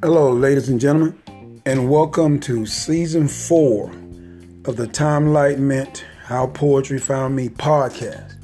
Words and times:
Hello, 0.00 0.32
ladies 0.32 0.68
and 0.68 0.80
gentlemen, 0.80 1.60
and 1.66 1.90
welcome 1.90 2.38
to 2.38 2.64
season 2.66 3.26
four 3.26 3.90
of 4.64 4.76
the 4.76 4.86
Time 4.86 5.32
Light 5.32 5.58
Meant 5.58 6.04
How 6.22 6.46
Poetry 6.46 7.00
Found 7.00 7.34
Me 7.34 7.48
podcast. 7.48 8.36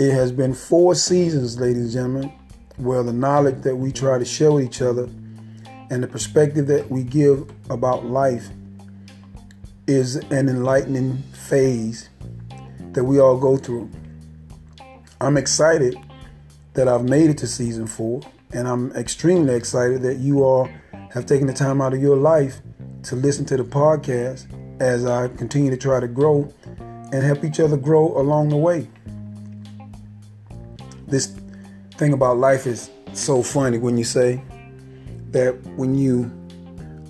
It 0.00 0.12
has 0.12 0.32
been 0.32 0.54
four 0.54 0.94
seasons, 0.94 1.60
ladies 1.60 1.82
and 1.82 1.92
gentlemen, 1.92 2.32
where 2.78 3.02
the 3.02 3.12
knowledge 3.12 3.60
that 3.60 3.76
we 3.76 3.92
try 3.92 4.18
to 4.18 4.24
share 4.24 4.52
with 4.52 4.64
each 4.64 4.80
other 4.80 5.04
and 5.90 6.02
the 6.02 6.08
perspective 6.08 6.66
that 6.68 6.90
we 6.90 7.04
give 7.04 7.46
about 7.68 8.06
life 8.06 8.48
is 9.86 10.16
an 10.16 10.48
enlightening 10.48 11.18
phase 11.34 12.08
that 12.92 13.04
we 13.04 13.20
all 13.20 13.36
go 13.36 13.58
through. 13.58 13.90
I'm 15.22 15.36
excited 15.36 15.96
that 16.74 16.88
I've 16.88 17.04
made 17.04 17.30
it 17.30 17.38
to 17.38 17.46
season 17.46 17.86
four 17.86 18.22
and 18.52 18.66
I'm 18.66 18.90
extremely 18.96 19.54
excited 19.54 20.02
that 20.02 20.16
you 20.16 20.42
all 20.42 20.68
have 21.12 21.26
taken 21.26 21.46
the 21.46 21.52
time 21.52 21.80
out 21.80 21.94
of 21.94 22.02
your 22.02 22.16
life 22.16 22.60
to 23.04 23.14
listen 23.14 23.44
to 23.44 23.56
the 23.56 23.62
podcast 23.62 24.46
as 24.82 25.06
I 25.06 25.28
continue 25.28 25.70
to 25.70 25.76
try 25.76 26.00
to 26.00 26.08
grow 26.08 26.52
and 26.76 27.22
help 27.22 27.44
each 27.44 27.60
other 27.60 27.76
grow 27.76 28.18
along 28.18 28.48
the 28.48 28.56
way. 28.56 28.88
This 31.06 31.38
thing 31.92 32.14
about 32.14 32.38
life 32.38 32.66
is 32.66 32.90
so 33.12 33.44
funny 33.44 33.78
when 33.78 33.96
you 33.96 34.04
say 34.04 34.42
that 35.30 35.52
when 35.76 35.94
you 35.94 36.24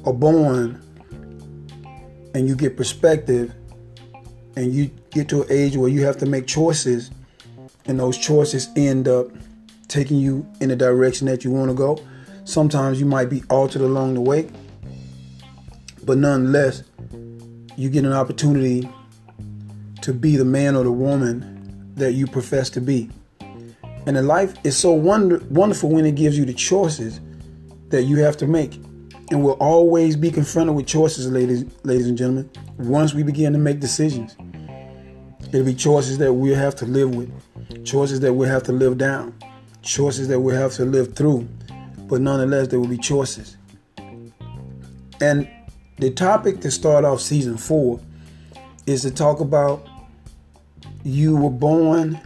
are 0.04 0.12
born 0.12 0.82
and 2.34 2.46
you 2.46 2.56
get 2.56 2.76
perspective 2.76 3.54
and 4.56 4.70
you 4.70 4.90
get 5.12 5.30
to 5.30 5.44
an 5.44 5.48
age 5.50 5.78
where 5.78 5.88
you 5.88 6.04
have 6.04 6.18
to 6.18 6.26
make 6.26 6.46
choices 6.46 7.10
and 7.86 7.98
those 7.98 8.16
choices 8.18 8.68
end 8.76 9.08
up 9.08 9.28
taking 9.88 10.18
you 10.18 10.46
in 10.60 10.68
the 10.68 10.76
direction 10.76 11.26
that 11.26 11.44
you 11.44 11.50
want 11.50 11.70
to 11.70 11.74
go. 11.74 11.98
Sometimes 12.44 12.98
you 12.98 13.06
might 13.06 13.30
be 13.30 13.42
altered 13.50 13.82
along 13.82 14.14
the 14.14 14.20
way, 14.20 14.48
but 16.04 16.18
nonetheless, 16.18 16.82
you 17.76 17.88
get 17.88 18.04
an 18.04 18.12
opportunity 18.12 18.88
to 20.00 20.12
be 20.12 20.36
the 20.36 20.44
man 20.44 20.74
or 20.74 20.84
the 20.84 20.92
woman 20.92 21.92
that 21.94 22.12
you 22.12 22.26
profess 22.26 22.70
to 22.70 22.80
be. 22.80 23.10
And 24.06 24.26
life 24.26 24.54
is 24.64 24.76
so 24.76 24.92
wonder, 24.92 25.40
wonderful 25.50 25.88
when 25.88 26.04
it 26.04 26.16
gives 26.16 26.36
you 26.36 26.44
the 26.44 26.54
choices 26.54 27.20
that 27.88 28.02
you 28.02 28.16
have 28.18 28.36
to 28.38 28.46
make. 28.46 28.74
And 29.30 29.44
we'll 29.44 29.54
always 29.54 30.16
be 30.16 30.30
confronted 30.30 30.74
with 30.74 30.86
choices, 30.86 31.30
ladies, 31.30 31.64
ladies 31.84 32.08
and 32.08 32.18
gentlemen, 32.18 32.50
once 32.78 33.14
we 33.14 33.22
begin 33.22 33.52
to 33.52 33.58
make 33.58 33.78
decisions. 33.78 34.36
It'll 35.48 35.64
be 35.64 35.74
choices 35.74 36.18
that 36.18 36.32
we'll 36.32 36.56
have 36.56 36.74
to 36.76 36.86
live 36.86 37.14
with, 37.14 37.30
choices 37.84 38.20
that 38.20 38.32
we'll 38.32 38.48
have 38.48 38.62
to 38.64 38.72
live 38.72 38.98
down 38.98 39.34
choices 39.82 40.28
that 40.28 40.40
we 40.40 40.54
have 40.54 40.72
to 40.74 40.84
live 40.84 41.14
through, 41.14 41.46
but 42.08 42.20
nonetheless, 42.20 42.68
there 42.68 42.80
will 42.80 42.88
be 42.88 42.98
choices. 42.98 43.56
And 45.20 45.48
the 45.98 46.10
topic 46.10 46.60
to 46.60 46.70
start 46.70 47.04
off 47.04 47.20
season 47.20 47.56
four 47.56 48.00
is 48.86 49.02
to 49.02 49.10
talk 49.10 49.40
about 49.40 49.86
you 51.04 51.36
were 51.36 51.50
born 51.50 52.20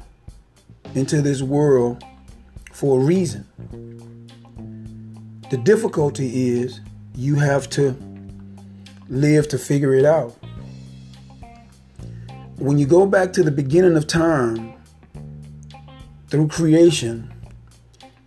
into 0.94 1.20
this 1.20 1.42
world 1.42 2.02
for 2.72 3.00
a 3.00 3.04
reason. 3.04 3.46
The 5.50 5.56
difficulty 5.56 6.58
is 6.58 6.80
you 7.14 7.36
have 7.36 7.68
to 7.70 7.96
live 9.08 9.48
to 9.48 9.58
figure 9.58 9.94
it 9.94 10.04
out. 10.04 10.36
When 12.58 12.78
you 12.78 12.86
go 12.86 13.06
back 13.06 13.32
to 13.34 13.42
the 13.42 13.50
beginning 13.50 13.96
of 13.96 14.06
time 14.06 14.75
through 16.28 16.48
creation, 16.48 17.32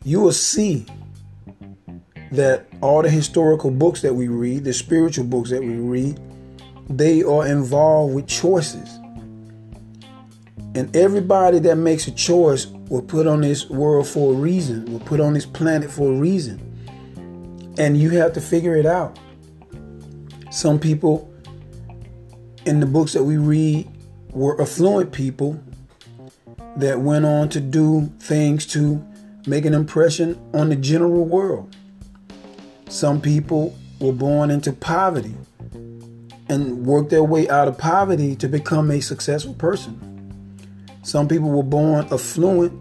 you 0.04 0.22
will 0.22 0.32
see 0.32 0.86
that 2.32 2.68
all 2.82 3.02
the 3.02 3.10
historical 3.10 3.72
books 3.72 4.02
that 4.02 4.14
we 4.14 4.28
read, 4.28 4.64
the 4.64 4.74
spiritual 4.74 5.26
books 5.26 5.50
that 5.50 5.62
we 5.62 5.76
read, 5.76 6.20
they 6.90 7.24
are 7.24 7.46
involved 7.48 8.14
with 8.14 8.28
choices. 8.28 8.98
And 10.76 10.96
everybody 10.96 11.60
that 11.60 11.76
makes 11.76 12.08
a 12.08 12.12
choice 12.12 12.68
will 12.90 13.02
put 13.02 13.28
on 13.28 13.42
this 13.42 13.70
world 13.70 14.08
for 14.08 14.34
a 14.34 14.38
reason, 14.38 14.86
will 14.86 15.00
put 15.00 15.20
on 15.20 15.34
this 15.34 15.46
planet 15.46 15.90
for 15.90 16.12
a 16.12 16.16
reason. 16.16 16.66
And 17.78 17.98
you 17.98 18.12
have 18.12 18.34
to 18.34 18.42
figure 18.42 18.76
it 18.76 18.86
out. 18.86 19.20
Some 20.52 20.80
people 20.80 21.34
in 22.66 22.80
the 22.80 22.86
books 22.86 23.14
that 23.14 23.24
we 23.24 23.38
read 23.38 23.90
were 24.32 24.62
affluent 24.62 25.12
people 25.12 25.62
that 26.78 27.00
went 27.02 27.26
on 27.26 27.50
to 27.50 27.60
do 27.60 28.10
things 28.20 28.66
to 28.68 29.06
make 29.46 29.66
an 29.66 29.74
impression 29.74 30.40
on 30.54 30.70
the 30.70 30.76
general 30.76 31.26
world. 31.26 31.76
Some 32.88 33.22
people 33.22 33.76
were 34.00 34.14
born 34.14 34.52
into 34.52 34.74
poverty 34.74 35.36
and 36.50 36.86
worked 36.86 37.10
their 37.10 37.24
way 37.24 37.48
out 37.50 37.68
of 37.68 37.78
poverty 37.78 38.36
to 38.38 38.48
become 38.48 38.90
a 38.92 39.02
successful 39.02 39.54
person. 39.54 40.06
Some 41.04 41.28
people 41.28 41.50
were 41.50 41.64
born 41.64 42.08
affluent 42.12 42.74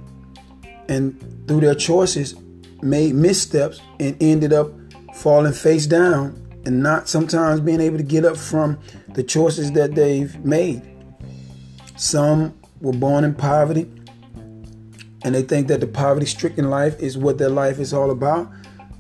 and 0.89 1.19
through 1.47 1.61
their 1.61 1.75
choices 1.75 2.35
made 2.83 3.15
missteps 3.15 3.81
and 4.01 4.17
ended 4.21 4.53
up 4.53 4.71
falling 5.15 5.53
face 5.53 5.87
down 5.87 6.41
and 6.65 6.83
not 6.83 7.09
sometimes 7.09 7.61
being 7.61 7.81
able 7.81 7.97
to 7.97 8.03
get 8.03 8.25
up 8.25 8.37
from 8.37 8.79
the 9.09 9.23
choices 9.23 9.73
that 9.73 9.95
they've 9.95 10.39
made. 10.45 10.83
Some 11.97 12.58
were 12.81 12.93
born 12.93 13.25
in 13.25 13.35
poverty 13.35 13.91
and 15.23 15.35
they 15.35 15.43
think 15.43 15.69
that 15.69 15.81
the 15.81 15.87
poverty 15.87 16.27
stricken 16.27 16.71
life 16.71 16.99
is 17.01 17.19
what 17.19 17.39
their 17.39 17.49
life 17.49 17.79
is 17.79 17.93
all 17.93 18.11
about. 18.11 18.51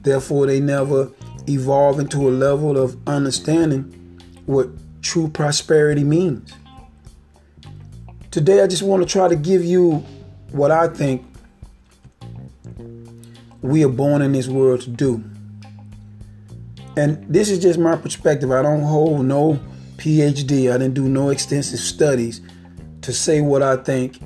Therefore, 0.02 0.46
they 0.46 0.60
never 0.60 1.12
evolve 1.48 2.00
into 2.00 2.28
a 2.28 2.30
level 2.30 2.76
of 2.76 2.96
understanding 3.06 4.20
what 4.46 4.68
true 5.02 5.28
prosperity 5.28 6.04
means. 6.04 6.52
Today, 8.30 8.62
I 8.62 8.66
just 8.66 8.82
want 8.82 9.02
to 9.02 9.08
try 9.08 9.28
to 9.28 9.36
give 9.36 9.64
you 9.64 10.04
what 10.50 10.70
I 10.70 10.88
think 10.88 11.24
we 13.62 13.84
are 13.84 13.88
born 13.88 14.22
in 14.22 14.32
this 14.32 14.48
world 14.48 14.82
to 14.82 14.90
do. 14.90 15.24
And 16.96 17.24
this 17.32 17.48
is 17.48 17.60
just 17.60 17.78
my 17.78 17.96
perspective. 17.96 18.50
I 18.50 18.62
don't 18.62 18.82
hold 18.82 19.24
no 19.24 19.60
PhD, 19.96 20.72
I 20.72 20.78
didn't 20.78 20.94
do 20.94 21.08
no 21.08 21.30
extensive 21.30 21.78
studies 21.78 22.40
to 23.08 23.14
say 23.14 23.40
what 23.40 23.62
I 23.62 23.76
think 23.76 24.20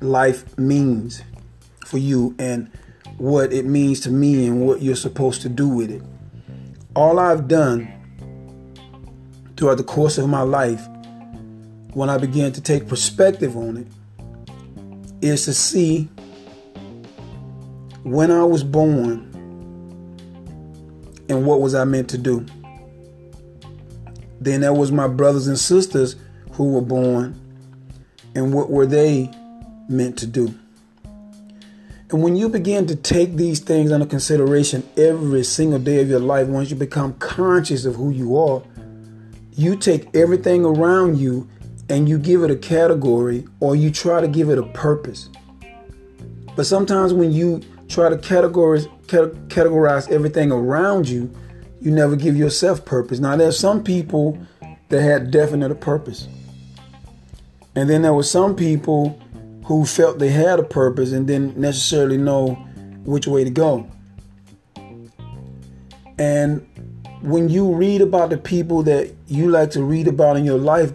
life 0.00 0.56
means 0.56 1.22
for 1.84 1.98
you 1.98 2.34
and 2.38 2.70
what 3.18 3.52
it 3.52 3.66
means 3.66 4.00
to 4.00 4.10
me 4.10 4.46
and 4.46 4.66
what 4.66 4.80
you're 4.80 4.96
supposed 4.96 5.42
to 5.42 5.50
do 5.50 5.68
with 5.68 5.90
it. 5.90 6.00
All 6.96 7.18
I've 7.18 7.48
done 7.48 7.92
throughout 9.58 9.76
the 9.76 9.84
course 9.84 10.16
of 10.16 10.26
my 10.26 10.40
life, 10.40 10.88
when 11.92 12.08
I 12.08 12.16
began 12.16 12.50
to 12.52 12.62
take 12.62 12.88
perspective 12.88 13.58
on 13.58 13.76
it, 13.76 13.86
is 15.20 15.44
to 15.44 15.52
see 15.52 16.08
when 18.04 18.30
I 18.30 18.42
was 18.42 18.64
born 18.64 19.28
and 21.28 21.44
what 21.44 21.60
was 21.60 21.74
I 21.74 21.84
meant 21.84 22.08
to 22.08 22.16
do. 22.16 22.46
Then 24.40 24.62
there 24.62 24.72
was 24.72 24.90
my 24.90 25.08
brothers 25.08 25.46
and 25.46 25.58
sisters 25.58 26.16
who 26.52 26.72
were 26.72 26.80
born 26.80 27.38
and 28.34 28.52
what 28.52 28.70
were 28.70 28.86
they 28.86 29.30
meant 29.88 30.18
to 30.18 30.26
do. 30.26 30.54
And 32.10 32.22
when 32.22 32.36
you 32.36 32.50
begin 32.50 32.86
to 32.88 32.96
take 32.96 33.36
these 33.36 33.60
things 33.60 33.90
under 33.90 34.04
consideration 34.04 34.86
every 34.98 35.44
single 35.44 35.78
day 35.78 36.02
of 36.02 36.10
your 36.10 36.20
life, 36.20 36.46
once 36.46 36.68
you 36.68 36.76
become 36.76 37.14
conscious 37.14 37.86
of 37.86 37.94
who 37.94 38.10
you 38.10 38.36
are, 38.36 38.62
you 39.54 39.76
take 39.76 40.14
everything 40.14 40.64
around 40.64 41.18
you 41.18 41.48
and 41.88 42.08
you 42.08 42.18
give 42.18 42.42
it 42.42 42.50
a 42.50 42.56
category 42.56 43.46
or 43.60 43.74
you 43.74 43.90
try 43.90 44.20
to 44.20 44.28
give 44.28 44.50
it 44.50 44.58
a 44.58 44.62
purpose. 44.62 45.30
But 46.54 46.66
sometimes 46.66 47.14
when 47.14 47.32
you 47.32 47.62
try 47.88 48.10
to 48.10 48.16
categorize, 48.16 48.86
categorize 49.06 50.10
everything 50.10 50.52
around 50.52 51.08
you, 51.08 51.34
you 51.80 51.90
never 51.90 52.14
give 52.14 52.36
yourself 52.36 52.84
purpose. 52.84 53.20
Now, 53.20 53.36
there's 53.36 53.58
some 53.58 53.82
people 53.82 54.38
that 54.88 55.00
had 55.00 55.30
definite 55.30 55.74
purpose. 55.80 56.28
And 57.74 57.88
then 57.88 58.02
there 58.02 58.12
were 58.12 58.22
some 58.22 58.54
people 58.54 59.18
who 59.64 59.84
felt 59.84 60.18
they 60.18 60.30
had 60.30 60.58
a 60.58 60.62
purpose 60.62 61.12
and 61.12 61.26
didn't 61.26 61.56
necessarily 61.56 62.18
know 62.18 62.54
which 63.04 63.26
way 63.26 63.44
to 63.44 63.50
go. 63.50 63.88
And 66.18 66.66
when 67.22 67.48
you 67.48 67.72
read 67.72 68.00
about 68.00 68.30
the 68.30 68.36
people 68.36 68.82
that 68.82 69.12
you 69.28 69.48
like 69.48 69.70
to 69.70 69.82
read 69.82 70.08
about 70.08 70.36
in 70.36 70.44
your 70.44 70.58
life, 70.58 70.92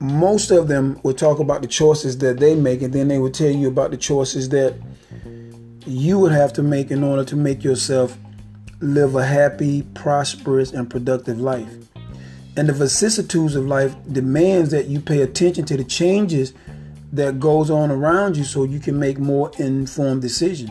most 0.00 0.50
of 0.50 0.68
them 0.68 0.98
will 1.02 1.14
talk 1.14 1.38
about 1.38 1.62
the 1.62 1.68
choices 1.68 2.18
that 2.18 2.38
they 2.38 2.54
make, 2.54 2.82
and 2.82 2.92
then 2.92 3.08
they 3.08 3.18
will 3.18 3.30
tell 3.30 3.50
you 3.50 3.68
about 3.68 3.90
the 3.90 3.96
choices 3.96 4.48
that 4.48 4.74
you 5.86 6.18
would 6.18 6.32
have 6.32 6.52
to 6.54 6.62
make 6.62 6.90
in 6.90 7.04
order 7.04 7.24
to 7.24 7.36
make 7.36 7.62
yourself 7.62 8.16
live 8.80 9.14
a 9.14 9.24
happy, 9.24 9.82
prosperous, 9.94 10.72
and 10.72 10.90
productive 10.90 11.40
life. 11.40 11.89
And 12.56 12.68
the 12.68 12.72
vicissitudes 12.72 13.54
of 13.54 13.66
life 13.66 13.94
demands 14.10 14.70
that 14.70 14.86
you 14.86 15.00
pay 15.00 15.22
attention 15.22 15.64
to 15.66 15.76
the 15.76 15.84
changes 15.84 16.52
that 17.12 17.40
goes 17.40 17.70
on 17.70 17.90
around 17.90 18.36
you 18.36 18.44
so 18.44 18.64
you 18.64 18.80
can 18.80 18.98
make 18.98 19.18
more 19.18 19.50
informed 19.58 20.22
decisions. 20.22 20.70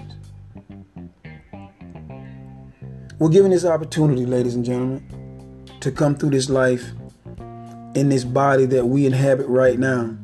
We're 3.17 3.29
given 3.29 3.51
this 3.51 3.65
opportunity, 3.65 4.25
ladies 4.25 4.55
and 4.55 4.63
gentlemen, 4.63 5.65
to 5.81 5.91
come 5.91 6.15
through 6.15 6.29
this 6.29 6.49
life 6.49 6.91
in 7.95 8.09
this 8.09 8.23
body 8.23 8.65
that 8.67 8.85
we 8.85 9.05
inhabit 9.05 9.47
right 9.47 9.77
now. 9.77 10.15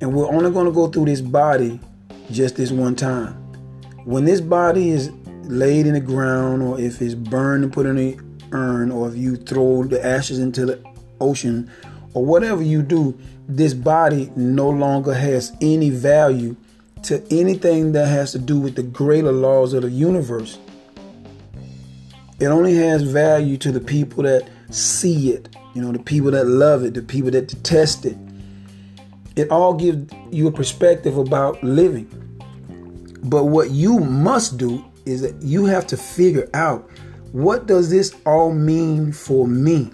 And 0.00 0.14
we're 0.14 0.28
only 0.28 0.50
going 0.50 0.66
to 0.66 0.72
go 0.72 0.88
through 0.88 1.06
this 1.06 1.20
body 1.20 1.80
just 2.30 2.56
this 2.56 2.70
one 2.70 2.96
time. 2.96 3.34
When 4.04 4.24
this 4.24 4.40
body 4.40 4.90
is 4.90 5.10
laid 5.44 5.86
in 5.86 5.94
the 5.94 6.00
ground, 6.00 6.62
or 6.62 6.80
if 6.80 7.00
it's 7.00 7.14
burned 7.14 7.64
and 7.64 7.72
put 7.72 7.86
in 7.86 7.98
a 7.98 8.16
urn, 8.52 8.90
or 8.90 9.08
if 9.08 9.16
you 9.16 9.36
throw 9.36 9.84
the 9.84 10.04
ashes 10.04 10.38
into 10.38 10.66
the 10.66 10.84
ocean, 11.20 11.70
or 12.14 12.24
whatever 12.24 12.62
you 12.62 12.82
do, 12.82 13.18
this 13.48 13.74
body 13.74 14.30
no 14.36 14.68
longer 14.68 15.14
has 15.14 15.52
any 15.60 15.90
value 15.90 16.56
to 17.02 17.22
anything 17.30 17.92
that 17.92 18.06
has 18.06 18.32
to 18.32 18.38
do 18.38 18.58
with 18.60 18.74
the 18.74 18.82
greater 18.82 19.32
laws 19.32 19.72
of 19.72 19.82
the 19.82 19.90
universe. 19.90 20.58
It 22.38 22.46
only 22.46 22.74
has 22.76 23.02
value 23.02 23.56
to 23.58 23.72
the 23.72 23.80
people 23.80 24.22
that 24.22 24.48
see 24.70 25.32
it, 25.32 25.48
you 25.74 25.82
know, 25.82 25.92
the 25.92 25.98
people 25.98 26.30
that 26.30 26.46
love 26.46 26.84
it, 26.84 26.94
the 26.94 27.02
people 27.02 27.30
that 27.32 27.48
detest 27.48 28.06
it. 28.06 28.16
It 29.36 29.50
all 29.50 29.74
gives 29.74 30.12
you 30.30 30.46
a 30.46 30.52
perspective 30.52 31.16
about 31.16 31.62
living. 31.62 32.08
But 33.22 33.44
what 33.44 33.70
you 33.70 33.98
must 34.00 34.58
do 34.58 34.84
is 35.06 35.20
that 35.22 35.40
you 35.42 35.64
have 35.66 35.86
to 35.88 35.96
figure 35.96 36.48
out 36.54 36.88
what 37.32 37.66
does 37.66 37.90
this 37.90 38.14
all 38.26 38.52
mean 38.52 39.12
for 39.12 39.46
me? 39.46 39.92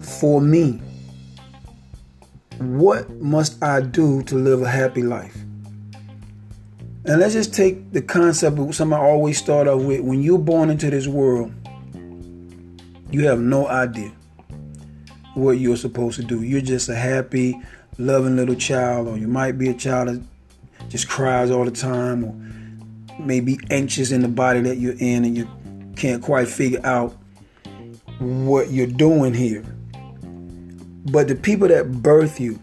For 0.00 0.40
me. 0.40 0.80
What 2.58 3.10
must 3.20 3.62
I 3.62 3.80
do 3.80 4.22
to 4.24 4.34
live 4.34 4.62
a 4.62 4.68
happy 4.68 5.02
life? 5.02 5.36
And 7.04 7.20
let's 7.20 7.32
just 7.32 7.54
take 7.54 7.92
the 7.92 8.02
concept 8.02 8.58
of 8.58 8.74
something 8.74 8.98
I 8.98 9.00
always 9.00 9.38
start 9.38 9.66
off 9.66 9.82
with. 9.82 10.00
When 10.00 10.22
you're 10.22 10.38
born 10.38 10.70
into 10.70 10.90
this 10.90 11.06
world, 11.06 11.52
you 13.10 13.26
have 13.26 13.40
no 13.40 13.66
idea 13.66 14.12
what 15.34 15.52
you're 15.52 15.76
supposed 15.76 16.20
to 16.20 16.24
do. 16.24 16.42
You're 16.42 16.60
just 16.60 16.88
a 16.88 16.94
happy, 16.94 17.60
loving 17.96 18.36
little 18.36 18.54
child, 18.54 19.08
or 19.08 19.16
you 19.16 19.28
might 19.28 19.52
be 19.52 19.68
a 19.68 19.74
child 19.74 20.08
that 20.08 20.22
just 20.90 21.08
cries 21.08 21.50
all 21.50 21.64
the 21.64 21.70
time, 21.70 22.24
or 22.24 22.34
maybe 23.18 23.58
anxious 23.70 24.10
in 24.10 24.20
the 24.20 24.28
body 24.28 24.60
that 24.60 24.76
you're 24.76 24.98
in 24.98 25.24
and 25.24 25.36
you 25.36 25.48
can't 25.98 26.22
quite 26.22 26.48
figure 26.48 26.80
out 26.84 27.14
what 28.20 28.70
you're 28.70 28.86
doing 28.86 29.34
here. 29.34 29.64
But 31.10 31.28
the 31.28 31.34
people 31.34 31.68
that 31.68 32.02
birth 32.02 32.40
you, 32.40 32.62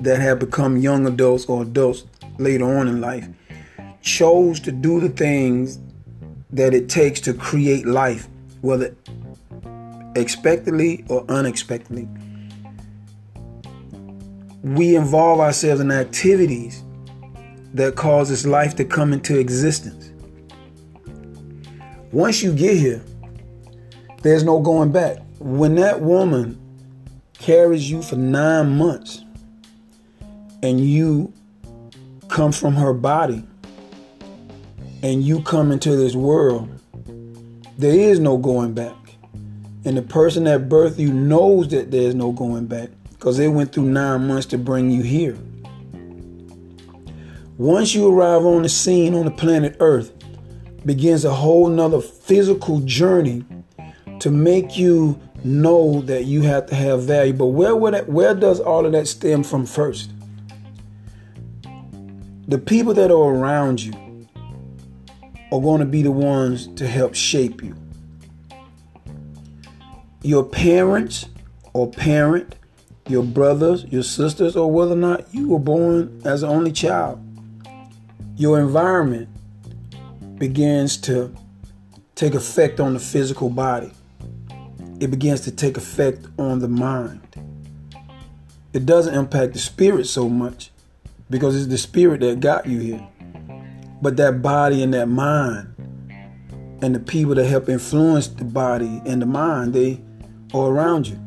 that 0.00 0.20
have 0.20 0.38
become 0.38 0.76
young 0.76 1.06
adults 1.06 1.46
or 1.46 1.62
adults 1.62 2.04
later 2.38 2.64
on 2.64 2.88
in 2.88 3.00
life, 3.00 3.28
chose 4.02 4.60
to 4.60 4.72
do 4.72 5.00
the 5.00 5.08
things 5.08 5.78
that 6.52 6.74
it 6.74 6.88
takes 6.88 7.20
to 7.20 7.34
create 7.34 7.86
life, 7.86 8.28
whether 8.60 8.94
expectedly 10.16 11.04
or 11.08 11.24
unexpectedly. 11.30 12.08
We 14.62 14.96
involve 14.96 15.40
ourselves 15.40 15.80
in 15.80 15.90
activities 15.90 16.82
that 17.72 17.94
causes 17.94 18.46
life 18.46 18.76
to 18.76 18.84
come 18.84 19.12
into 19.12 19.38
existence. 19.38 20.09
Once 22.12 22.42
you 22.42 22.52
get 22.52 22.76
here, 22.76 23.02
there's 24.22 24.44
no 24.44 24.60
going 24.60 24.92
back 24.92 25.18
when 25.40 25.76
that 25.76 26.02
woman 26.02 26.58
carries 27.32 27.90
you 27.90 28.02
for 28.02 28.16
nine 28.16 28.76
months 28.76 29.24
and 30.62 30.80
you 30.80 31.32
come 32.28 32.52
from 32.52 32.74
her 32.74 32.92
body 32.92 33.42
and 35.02 35.22
you 35.22 35.40
come 35.42 35.72
into 35.72 35.96
this 35.96 36.14
world, 36.14 36.68
there 37.78 37.94
is 37.94 38.20
no 38.20 38.36
going 38.36 38.74
back. 38.74 38.94
And 39.86 39.96
the 39.96 40.02
person 40.02 40.44
that 40.44 40.68
birthed 40.68 40.98
you 40.98 41.10
knows 41.10 41.68
that 41.68 41.90
there's 41.90 42.14
no 42.14 42.32
going 42.32 42.66
back 42.66 42.90
because 43.12 43.38
they 43.38 43.48
went 43.48 43.72
through 43.72 43.84
nine 43.84 44.26
months 44.26 44.44
to 44.48 44.58
bring 44.58 44.90
you 44.90 45.02
here. 45.02 45.38
Once 47.56 47.94
you 47.94 48.06
arrive 48.08 48.44
on 48.44 48.62
the 48.62 48.68
scene 48.68 49.14
on 49.14 49.24
the 49.24 49.30
planet 49.30 49.76
Earth, 49.80 50.12
begins 50.84 51.24
a 51.24 51.32
whole 51.32 51.68
nother 51.68 52.00
physical 52.00 52.80
journey 52.80 53.44
to 54.20 54.30
make 54.30 54.76
you 54.76 55.20
know 55.44 56.00
that 56.02 56.24
you 56.24 56.42
have 56.42 56.66
to 56.66 56.74
have 56.74 57.02
value. 57.02 57.32
But 57.32 57.46
where 57.46 57.74
would 57.74 57.94
that, 57.94 58.08
where 58.08 58.34
does 58.34 58.60
all 58.60 58.86
of 58.86 58.92
that 58.92 59.08
stem 59.08 59.42
from 59.42 59.66
first? 59.66 60.10
The 62.48 62.58
people 62.58 62.94
that 62.94 63.10
are 63.10 63.34
around 63.34 63.82
you 63.82 64.26
are 65.52 65.60
going 65.60 65.80
to 65.80 65.86
be 65.86 66.02
the 66.02 66.10
ones 66.10 66.68
to 66.76 66.86
help 66.86 67.14
shape 67.14 67.62
you. 67.62 67.76
Your 70.22 70.44
parents 70.44 71.26
or 71.72 71.90
parent, 71.90 72.56
your 73.08 73.22
brothers, 73.22 73.84
your 73.84 74.02
sisters, 74.02 74.56
or 74.56 74.70
whether 74.70 74.92
or 74.92 74.96
not 74.96 75.32
you 75.32 75.48
were 75.48 75.58
born 75.58 76.20
as 76.24 76.42
an 76.42 76.50
only 76.50 76.72
child, 76.72 77.24
your 78.36 78.60
environment 78.60 79.28
begins 80.40 80.96
to 80.96 81.32
take 82.16 82.34
effect 82.34 82.80
on 82.80 82.94
the 82.94 83.00
physical 83.00 83.48
body 83.48 83.92
it 85.00 85.10
begins 85.10 85.40
to 85.40 85.50
take 85.50 85.78
effect 85.78 86.26
on 86.38 86.58
the 86.58 86.68
mind. 86.68 87.22
It 88.74 88.84
doesn't 88.84 89.14
impact 89.14 89.54
the 89.54 89.58
spirit 89.58 90.06
so 90.06 90.28
much 90.28 90.70
because 91.30 91.56
it's 91.56 91.66
the 91.66 91.78
spirit 91.78 92.20
that 92.20 92.40
got 92.40 92.66
you 92.66 92.78
here. 92.78 93.08
But 94.02 94.18
that 94.18 94.42
body 94.42 94.82
and 94.82 94.92
that 94.94 95.08
mind 95.08 95.74
and 96.82 96.94
the 96.94 97.00
people 97.00 97.34
that 97.34 97.46
help 97.46 97.68
influence 97.68 98.28
the 98.28 98.44
body 98.44 99.00
and 99.06 99.20
the 99.22 99.26
mind, 99.26 99.72
they 99.72 100.00
are 100.52 100.70
around 100.70 101.08
you. 101.08 101.18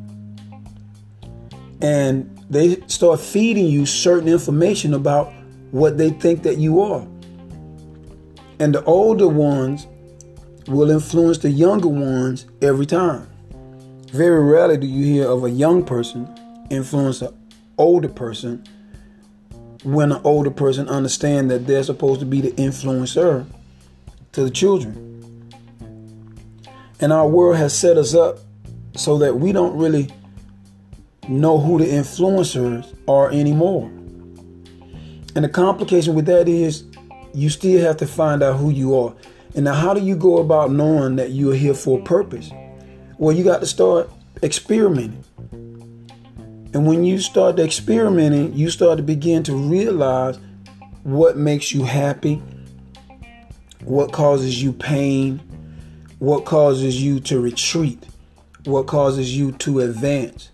And 1.81 2.29
they 2.49 2.79
start 2.87 3.19
feeding 3.19 3.65
you 3.65 3.85
certain 3.87 4.29
information 4.29 4.93
about 4.93 5.33
what 5.71 5.97
they 5.97 6.11
think 6.11 6.43
that 6.43 6.59
you 6.59 6.81
are. 6.81 7.07
And 8.63 8.73
the 8.73 8.83
older 8.85 9.27
ones 9.27 9.87
will 10.67 10.89
influence 10.89 11.39
the 11.39 11.49
younger 11.49 11.89
ones 11.89 12.45
every 12.61 12.85
time. 12.85 13.27
Very 14.07 14.41
rarely 14.41 14.77
do 14.77 14.87
you 14.87 15.03
hear 15.03 15.27
of 15.27 15.43
a 15.43 15.49
young 15.49 15.83
person 15.83 16.33
influence 16.69 17.21
an 17.21 17.33
older 17.77 18.07
person 18.07 18.63
when 19.83 20.13
an 20.13 20.21
older 20.23 20.49
person 20.49 20.87
understand 20.87 21.51
that 21.51 21.67
they're 21.67 21.83
supposed 21.83 22.21
to 22.21 22.25
be 22.25 22.39
the 22.39 22.51
influencer 22.51 23.45
to 24.31 24.45
the 24.45 24.49
children. 24.49 25.51
And 27.01 27.11
our 27.11 27.27
world 27.27 27.57
has 27.57 27.77
set 27.77 27.97
us 27.97 28.15
up 28.15 28.39
so 28.95 29.17
that 29.17 29.37
we 29.37 29.51
don't 29.51 29.75
really 29.75 30.09
know 31.27 31.57
who 31.57 31.79
the 31.79 31.85
influencers 31.87 32.95
are 33.09 33.29
anymore. 33.29 33.87
And 35.35 35.43
the 35.43 35.49
complication 35.49 36.13
with 36.13 36.27
that 36.27 36.47
is 36.47 36.85
you 37.33 37.49
still 37.49 37.81
have 37.81 37.97
to 37.97 38.07
find 38.07 38.43
out 38.43 38.57
who 38.57 38.69
you 38.69 38.95
are. 38.97 39.13
And 39.55 39.65
now, 39.65 39.73
how 39.73 39.93
do 39.93 40.01
you 40.01 40.15
go 40.15 40.37
about 40.37 40.71
knowing 40.71 41.15
that 41.17 41.31
you 41.31 41.51
are 41.51 41.55
here 41.55 41.73
for 41.73 41.99
a 41.99 42.03
purpose? 42.03 42.51
Well, 43.17 43.35
you 43.35 43.43
got 43.43 43.59
to 43.59 43.67
start 43.67 44.09
experimenting. 44.41 45.23
And 46.73 46.87
when 46.87 47.03
you 47.03 47.19
start 47.19 47.59
experimenting, 47.59 48.53
you 48.53 48.69
start 48.71 48.97
to 48.97 49.03
begin 49.03 49.43
to 49.43 49.55
realize 49.55 50.39
what 51.03 51.37
makes 51.37 51.71
you 51.71 51.83
happy, 51.83 52.41
what 53.83 54.11
causes 54.11 54.61
you 54.63 54.73
pain, 54.73 55.39
what 56.19 56.45
causes 56.45 57.01
you 57.01 57.19
to 57.19 57.39
retreat, 57.39 58.03
what 58.65 58.87
causes 58.87 59.37
you 59.37 59.51
to 59.53 59.81
advance. 59.81 60.49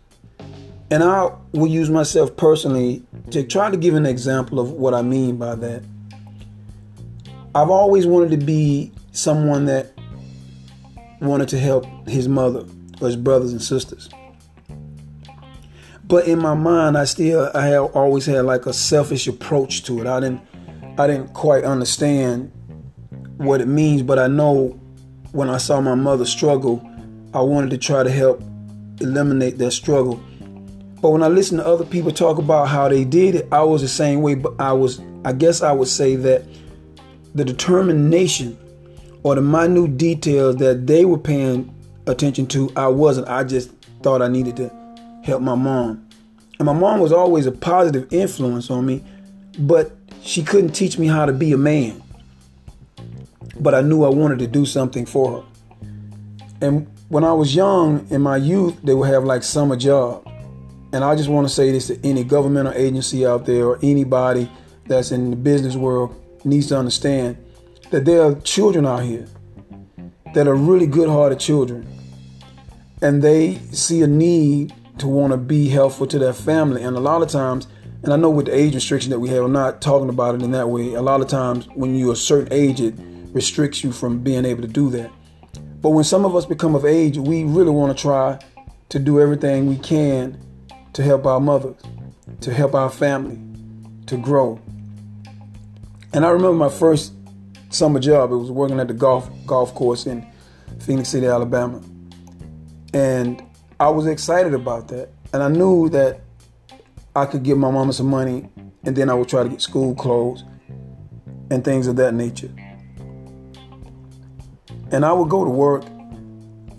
And 0.92 1.04
I 1.04 1.32
will 1.52 1.68
use 1.68 1.90
myself 1.90 2.36
personally 2.36 3.04
to 3.32 3.44
try 3.44 3.70
to 3.70 3.78
give 3.78 3.94
an 3.94 4.06
example 4.06 4.60
of 4.60 4.72
what 4.72 4.94
I 4.94 5.04
mean 5.04 5.38
by 5.38 5.56
that. 5.56 5.84
I've 7.56 7.70
always 7.70 8.06
wanted 8.06 8.32
to 8.40 8.46
be 8.46 8.92
someone 9.12 9.66
that 9.66 9.92
wanted 11.20 11.50
to 11.50 11.60
help 11.60 11.86
his 12.08 12.28
mother 12.28 12.66
or 13.02 13.08
his 13.08 13.16
brothers 13.16 13.52
and 13.52 13.62
sisters. 13.62 14.10
But 16.04 16.28
in 16.28 16.40
my 16.40 16.56
mind, 16.56 16.98
I 16.98 17.06
still 17.06 17.52
I 17.54 17.68
have 17.68 17.96
always 17.96 18.26
had 18.26 18.42
like 18.46 18.66
a 18.66 18.74
selfish 18.74 19.28
approach 19.28 19.84
to 19.84 20.02
it. 20.02 20.08
I 20.08 20.20
didn't 20.20 20.42
I 20.98 21.08
didn't 21.08 21.34
quite 21.34 21.64
understand 21.64 22.52
what 23.38 23.62
it 23.62 23.68
means, 23.68 24.02
but 24.02 24.20
I 24.20 24.28
know 24.28 24.80
when 25.32 25.50
I 25.50 25.58
saw 25.58 25.82
my 25.82 25.96
mother 25.96 26.26
struggle, 26.26 26.82
I 27.34 27.42
wanted 27.42 27.70
to 27.72 27.78
try 27.78 28.04
to 28.04 28.10
help 28.10 28.42
eliminate 29.00 29.58
that 29.60 29.72
struggle. 29.72 30.22
But 31.02 31.12
when 31.12 31.24
I 31.24 31.28
listen 31.28 31.58
to 31.60 31.66
other 31.66 31.86
people 31.86 32.12
talk 32.12 32.38
about 32.38 32.68
how 32.68 32.90
they 32.90 33.06
did 33.06 33.36
it, 33.36 33.48
I 33.52 33.64
was 33.64 33.82
the 33.82 33.88
same 33.88 34.22
way. 34.22 34.36
But 34.36 34.60
I 34.60 34.74
was, 34.74 35.00
I 35.24 35.32
guess 35.32 35.62
I 35.62 35.72
would 35.72 35.88
say 35.88 36.16
that 36.18 36.44
the 37.36 37.46
determination 37.46 38.58
or 39.24 39.36
the 39.36 39.42
minute 39.42 39.98
details 39.98 40.58
that 40.58 40.88
they 40.88 41.06
were 41.06 41.18
paying 41.18 41.74
attention 42.08 42.48
to, 42.48 42.72
I 42.76 42.88
wasn't. 42.88 43.28
I 43.28 43.44
just 43.44 43.72
thought 44.02 44.22
I 44.22 44.28
needed 44.28 44.56
to 44.58 44.72
help 45.24 45.42
my 45.42 45.56
mom. 45.56 46.08
And 46.58 46.66
my 46.66 46.74
mom 46.74 47.00
was 47.00 47.12
always 47.12 47.46
a 47.46 47.52
positive 47.52 48.12
influence 48.12 48.70
on 48.70 48.86
me, 48.86 49.04
but 49.58 49.92
she 50.22 50.44
couldn't 50.44 50.72
teach 50.72 50.98
me 50.98 51.08
how 51.08 51.26
to 51.26 51.34
be 51.34 51.54
a 51.54 51.58
man. 51.58 52.02
But 53.60 53.76
I 53.76 53.82
knew 53.82 54.04
I 54.04 54.10
wanted 54.10 54.40
to 54.40 54.48
do 54.48 54.66
something 54.66 55.06
for 55.06 55.42
her. 55.42 55.48
And 56.62 56.88
when 57.10 57.24
I 57.24 57.34
was 57.34 57.56
young, 57.56 58.06
in 58.10 58.22
my 58.22 58.38
youth, 58.38 58.76
they 58.84 58.94
would 58.94 59.10
have 59.10 59.24
like 59.24 59.44
summer 59.44 59.76
job. 59.76 60.26
And 60.92 61.04
I 61.04 61.16
just 61.16 61.30
want 61.30 61.48
to 61.48 61.54
say 61.54 61.72
this 61.72 61.88
to 61.88 62.00
any 62.06 62.24
governmental 62.24 62.74
agency 62.74 63.26
out 63.26 63.46
there 63.46 63.66
or 63.66 63.80
anybody 63.82 64.50
that's 64.86 65.12
in 65.12 65.30
the 65.30 65.36
business 65.36 65.76
world 65.76 66.16
needs 66.46 66.68
to 66.68 66.78
understand 66.78 67.38
that 67.92 68.06
there 68.06 68.22
are 68.22 68.36
children 68.42 68.86
out 68.86 69.04
here 69.04 69.28
that 70.34 70.48
are 70.48 70.56
really 70.56 70.88
good 70.88 71.10
hearted 71.10 71.40
children. 71.40 71.88
And 73.02 73.22
they 73.22 73.56
see 73.72 74.02
a 74.02 74.08
need 74.08 74.74
to 75.00 75.08
want 75.08 75.32
to 75.32 75.38
be 75.38 75.70
helpful 75.70 76.06
to 76.08 76.20
their 76.20 76.34
family. 76.34 76.84
And 76.84 76.96
a 76.96 77.00
lot 77.00 77.22
of 77.22 77.30
times, 77.30 77.68
and 78.04 78.14
I 78.14 78.16
know 78.16 78.30
with 78.30 78.46
the 78.46 78.56
age 78.56 78.76
restriction 78.76 79.10
that 79.12 79.20
we 79.20 79.30
have, 79.30 79.44
I'm 79.44 79.52
not 79.52 79.82
talking 79.82 80.10
about 80.10 80.36
it 80.36 80.42
in 80.42 80.52
that 80.52 80.70
way. 80.70 80.94
A 80.94 81.02
lot 81.02 81.22
of 81.22 81.28
times, 81.28 81.68
when 81.76 81.96
you're 81.96 82.14
a 82.14 82.18
certain 82.18 82.52
age, 82.52 82.82
it 82.82 82.94
restricts 83.32 83.84
you 83.84 83.92
from 83.92 84.20
being 84.20 84.46
able 84.46 84.62
to 84.62 84.68
do 84.68 84.90
that. 84.92 85.12
But 85.82 85.92
when 85.92 86.04
some 86.04 86.26
of 86.26 86.36
us 86.36 86.46
become 86.46 86.76
of 86.76 86.86
age, 86.86 87.18
we 87.18 87.44
really 87.44 87.72
want 87.72 87.98
to 87.98 88.02
try 88.02 88.40
to 88.90 89.00
do 89.00 89.20
everything 89.22 89.68
we 89.68 89.78
can 89.78 90.40
to 90.94 91.04
help 91.04 91.26
our 91.26 91.40
mothers, 91.40 91.82
to 92.42 92.54
help 92.54 92.74
our 92.74 92.90
family, 92.90 93.40
to 94.08 94.18
grow. 94.18 94.60
And 96.14 96.26
I 96.26 96.30
remember 96.30 96.58
my 96.58 96.70
first 96.70 97.14
summer 97.70 98.00
job. 98.00 98.32
It 98.32 98.38
was 98.38 98.52
working 98.52 98.80
at 98.80 98.88
the 98.88 98.94
golf 98.94 99.30
golf 99.46 99.74
course 99.76 100.06
in 100.06 100.26
Phenix 100.80 101.10
City, 101.10 101.28
Alabama. 101.28 101.82
And 102.94 103.44
I 103.80 103.90
was 103.90 104.08
excited 104.08 104.54
about 104.54 104.88
that. 104.90 105.10
And 105.34 105.44
I 105.44 105.48
knew 105.50 105.90
that 105.90 106.22
I 107.16 107.26
could 107.26 107.44
give 107.44 107.58
my 107.58 107.70
mama 107.70 107.94
some 107.94 108.08
money 108.08 108.50
and 108.84 108.96
then 108.96 109.10
I 109.10 109.14
would 109.14 109.30
try 109.30 109.44
to 109.44 109.50
get 109.50 109.62
school 109.62 109.94
clothes 109.94 110.44
and 111.52 111.64
things 111.64 111.88
of 111.88 111.96
that 111.98 112.14
nature. 112.14 112.52
And 114.92 115.06
I 115.06 115.14
would 115.14 115.30
go 115.30 115.44
to 115.44 115.52
work, 115.52 115.84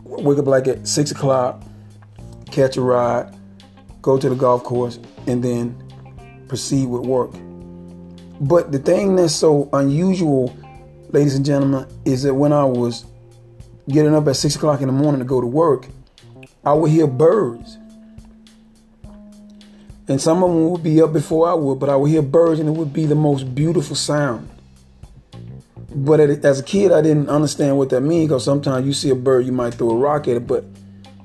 wake 0.05 0.39
up 0.39 0.47
like 0.47 0.67
at 0.67 0.89
six 0.89 1.13
o'clock, 1.13 1.63
catch 2.51 2.77
a 2.77 2.81
ride, 2.81 3.37
go 4.03 4.19
to 4.19 4.29
the 4.29 4.35
golf 4.35 4.65
course, 4.65 4.99
and 5.27 5.45
then 5.45 6.45
proceed 6.49 6.87
with 6.87 7.03
work. 7.03 7.33
But 8.41 8.73
the 8.73 8.79
thing 8.79 9.17
that's 9.17 9.35
so 9.35 9.69
unusual, 9.73 10.57
ladies 11.11 11.35
and 11.35 11.45
gentlemen, 11.45 11.87
is 12.07 12.23
that 12.23 12.35
when 12.35 12.53
I 12.53 12.65
was 12.65 13.05
getting 13.89 14.15
up 14.15 14.27
at 14.29 14.37
six 14.37 14.57
o'clock 14.57 14.81
in 14.81 14.87
the 14.87 14.93
morning 14.93 15.19
to 15.19 15.27
go 15.27 15.41
to 15.41 15.47
work, 15.47 15.87
I 16.65 16.73
would 16.73 16.91
hear 16.91 17.07
birds. 17.07 17.77
And 20.09 20.21
some 20.21 20.43
of 20.43 20.51
them 20.51 20.71
would 20.71 20.83
be 20.83 21.01
up 21.01 21.13
before 21.13 21.49
I 21.49 21.55
would, 21.55 21.79
but 21.79 21.89
I 21.89 21.97
would 21.97 22.11
hear 22.11 22.23
birds 22.23 22.59
and 22.61 22.69
it 22.69 22.73
would 22.73 22.93
be 22.93 23.07
the 23.07 23.15
most 23.15 23.55
beautiful 23.55 23.95
sound. 23.95 24.49
But 25.95 26.21
as 26.21 26.61
a 26.61 26.63
kid, 26.63 26.93
I 26.93 27.03
didn't 27.03 27.29
understand 27.29 27.77
what 27.77 27.91
that 27.91 28.01
means 28.01 28.29
because 28.29 28.45
sometimes 28.45 28.87
you 28.87 28.93
see 28.93 29.11
a 29.11 29.15
bird, 29.15 29.45
you 29.45 29.53
might 29.53 29.75
throw 29.75 29.91
a 29.91 29.97
rock 29.97 30.29
at 30.29 30.37
it, 30.37 30.47
but 30.47 30.65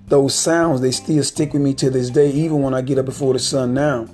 those 0.07 0.35
sounds, 0.35 0.81
they 0.81 0.91
still 0.91 1.23
stick 1.23 1.53
with 1.53 1.61
me 1.61 1.73
to 1.75 1.89
this 1.89 2.09
day, 2.09 2.29
even 2.31 2.61
when 2.61 2.73
I 2.73 2.81
get 2.81 2.97
up 2.97 3.05
before 3.05 3.33
the 3.33 3.39
sun 3.39 3.73
now. 3.73 4.07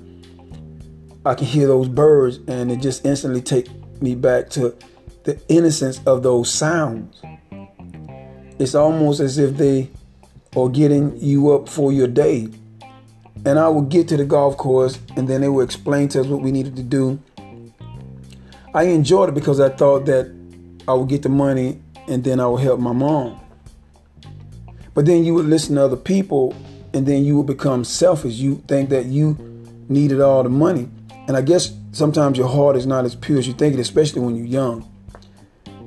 I 1.24 1.34
can 1.34 1.46
hear 1.46 1.68
those 1.68 1.88
birds 1.88 2.40
and 2.48 2.72
it 2.72 2.80
just 2.80 3.06
instantly 3.06 3.42
take 3.42 3.68
me 4.02 4.16
back 4.16 4.50
to 4.50 4.76
the 5.22 5.40
innocence 5.48 6.00
of 6.04 6.24
those 6.24 6.50
sounds. 6.52 7.22
It's 8.58 8.74
almost 8.74 9.20
as 9.20 9.38
if 9.38 9.56
they 9.56 9.90
are 10.56 10.68
getting 10.68 11.16
you 11.18 11.52
up 11.52 11.68
for 11.68 11.92
your 11.92 12.08
day. 12.08 12.48
And 13.44 13.58
I 13.58 13.68
would 13.68 13.88
get 13.88 14.08
to 14.08 14.16
the 14.16 14.24
golf 14.24 14.56
course 14.56 14.98
and 15.16 15.28
then 15.28 15.40
they 15.42 15.48
would 15.48 15.64
explain 15.64 16.08
to 16.08 16.20
us 16.20 16.26
what 16.26 16.42
we 16.42 16.50
needed 16.50 16.74
to 16.76 16.82
do. 16.82 17.20
I 18.74 18.84
enjoyed 18.84 19.28
it 19.28 19.34
because 19.34 19.60
I 19.60 19.68
thought 19.68 20.06
that 20.06 20.34
I 20.88 20.94
would 20.94 21.08
get 21.08 21.22
the 21.22 21.28
money 21.28 21.80
and 22.08 22.24
then 22.24 22.40
I 22.40 22.46
would 22.48 22.62
help 22.62 22.80
my 22.80 22.92
mom. 22.92 23.40
But 24.92 25.06
then 25.06 25.24
you 25.24 25.34
would 25.34 25.46
listen 25.46 25.76
to 25.76 25.84
other 25.84 25.96
people 25.96 26.54
and 26.92 27.06
then 27.06 27.24
you 27.24 27.36
would 27.36 27.46
become 27.46 27.84
selfish. 27.84 28.34
You 28.34 28.56
think 28.66 28.90
that 28.90 29.06
you 29.06 29.36
needed 29.88 30.20
all 30.20 30.42
the 30.42 30.48
money. 30.48 30.88
And 31.28 31.36
I 31.36 31.42
guess 31.42 31.72
sometimes 31.92 32.36
your 32.36 32.48
heart 32.48 32.76
is 32.76 32.86
not 32.86 33.04
as 33.04 33.14
pure 33.14 33.38
as 33.38 33.46
you 33.46 33.54
think 33.54 33.74
it, 33.74 33.80
especially 33.80 34.22
when 34.22 34.34
you're 34.36 34.46
young. 34.46 34.88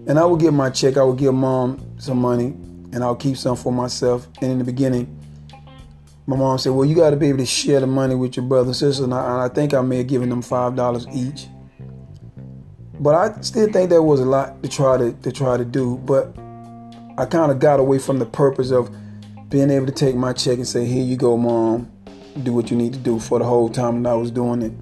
And 0.07 0.19
I 0.19 0.25
would 0.25 0.39
give 0.39 0.53
my 0.53 0.69
check, 0.69 0.97
I 0.97 1.03
would 1.03 1.17
give 1.17 1.33
mom 1.33 1.95
some 1.97 2.19
money, 2.19 2.47
and 2.93 3.03
I'll 3.03 3.15
keep 3.15 3.37
some 3.37 3.55
for 3.55 3.71
myself. 3.71 4.27
And 4.41 4.51
in 4.51 4.59
the 4.59 4.63
beginning, 4.63 5.19
my 6.27 6.35
mom 6.35 6.57
said, 6.57 6.71
Well, 6.71 6.85
you 6.85 6.95
got 6.95 7.09
to 7.09 7.17
be 7.17 7.29
able 7.29 7.39
to 7.39 7.45
share 7.45 7.79
the 7.79 7.87
money 7.87 8.15
with 8.15 8.37
your 8.37 8.45
brother 8.45 8.67
and 8.67 8.75
sister. 8.75 9.03
And 9.03 9.13
I, 9.13 9.31
and 9.33 9.41
I 9.41 9.53
think 9.53 9.73
I 9.73 9.81
may 9.81 9.97
have 9.97 10.07
given 10.07 10.29
them 10.29 10.41
$5 10.41 11.15
each. 11.15 11.47
But 12.99 13.15
I 13.15 13.41
still 13.41 13.71
think 13.71 13.89
there 13.89 14.01
was 14.01 14.19
a 14.19 14.25
lot 14.25 14.61
to 14.63 14.69
try 14.69 14.97
to, 14.97 15.11
to 15.11 15.31
try 15.31 15.57
to 15.57 15.65
do. 15.65 15.97
But 15.97 16.35
I 17.17 17.25
kind 17.25 17.51
of 17.51 17.59
got 17.59 17.79
away 17.79 17.99
from 17.99 18.19
the 18.19 18.25
purpose 18.25 18.71
of 18.71 18.95
being 19.49 19.69
able 19.69 19.85
to 19.85 19.91
take 19.91 20.15
my 20.15 20.33
check 20.33 20.57
and 20.57 20.67
say, 20.67 20.85
Here 20.85 21.03
you 21.03 21.17
go, 21.17 21.37
mom. 21.37 21.91
Do 22.43 22.53
what 22.53 22.69
you 22.69 22.75
need 22.77 22.93
to 22.93 22.99
do 22.99 23.19
for 23.19 23.39
the 23.39 23.45
whole 23.45 23.69
time 23.69 24.03
that 24.03 24.09
I 24.09 24.15
was 24.15 24.29
doing 24.29 24.61
it. 24.61 24.73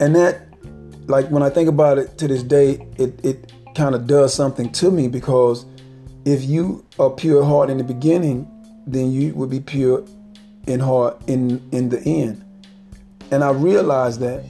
And 0.00 0.16
that, 0.16 0.42
like, 1.06 1.28
when 1.28 1.42
I 1.42 1.50
think 1.50 1.68
about 1.68 1.98
it 1.98 2.18
to 2.18 2.26
this 2.26 2.42
day, 2.42 2.88
it, 2.96 3.24
it 3.24 3.52
kind 3.74 3.94
of 3.94 4.06
does 4.06 4.34
something 4.34 4.70
to 4.72 4.90
me 4.90 5.08
because 5.08 5.66
if 6.24 6.42
you 6.44 6.84
are 6.98 7.10
pure 7.10 7.44
heart 7.44 7.70
in 7.70 7.78
the 7.78 7.84
beginning, 7.84 8.50
then 8.86 9.12
you 9.12 9.34
would 9.34 9.50
be 9.50 9.60
pure 9.60 10.04
in 10.66 10.80
heart 10.80 11.20
in 11.26 11.66
in 11.72 11.88
the 11.88 12.00
end. 12.00 12.44
And 13.30 13.44
I 13.44 13.50
realized 13.50 14.20
that, 14.20 14.44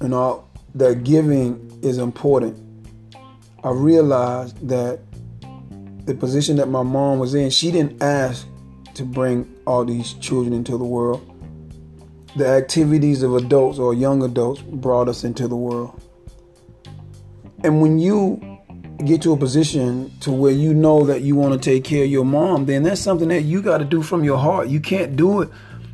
you 0.00 0.08
know, 0.08 0.44
that 0.74 1.04
giving 1.04 1.78
is 1.82 1.98
important. 1.98 2.56
I 3.62 3.70
realized 3.70 4.66
that 4.68 5.00
the 6.06 6.14
position 6.14 6.56
that 6.56 6.68
my 6.68 6.82
mom 6.82 7.18
was 7.18 7.34
in, 7.34 7.50
she 7.50 7.70
didn't 7.70 8.02
ask 8.02 8.46
to 8.94 9.04
bring 9.04 9.54
all 9.66 9.84
these 9.84 10.14
children 10.14 10.52
into 10.52 10.78
the 10.78 10.84
world. 10.84 11.37
The 12.36 12.46
activities 12.46 13.22
of 13.22 13.34
adults 13.34 13.78
or 13.78 13.94
young 13.94 14.22
adults 14.22 14.60
brought 14.62 15.08
us 15.08 15.24
into 15.24 15.48
the 15.48 15.56
world. 15.56 16.00
And 17.64 17.80
when 17.80 17.98
you 17.98 18.58
get 19.04 19.22
to 19.22 19.32
a 19.32 19.36
position 19.36 20.12
to 20.20 20.30
where 20.32 20.52
you 20.52 20.74
know 20.74 21.04
that 21.06 21.22
you 21.22 21.36
want 21.36 21.54
to 21.54 21.58
take 21.58 21.84
care 21.84 22.04
of 22.04 22.10
your 22.10 22.24
mom, 22.24 22.66
then 22.66 22.82
that's 22.82 23.00
something 23.00 23.28
that 23.28 23.42
you 23.42 23.62
got 23.62 23.78
to 23.78 23.84
do 23.84 24.02
from 24.02 24.24
your 24.24 24.38
heart. 24.38 24.68
You 24.68 24.80
can't 24.80 25.16
do 25.16 25.40
it 25.40 25.48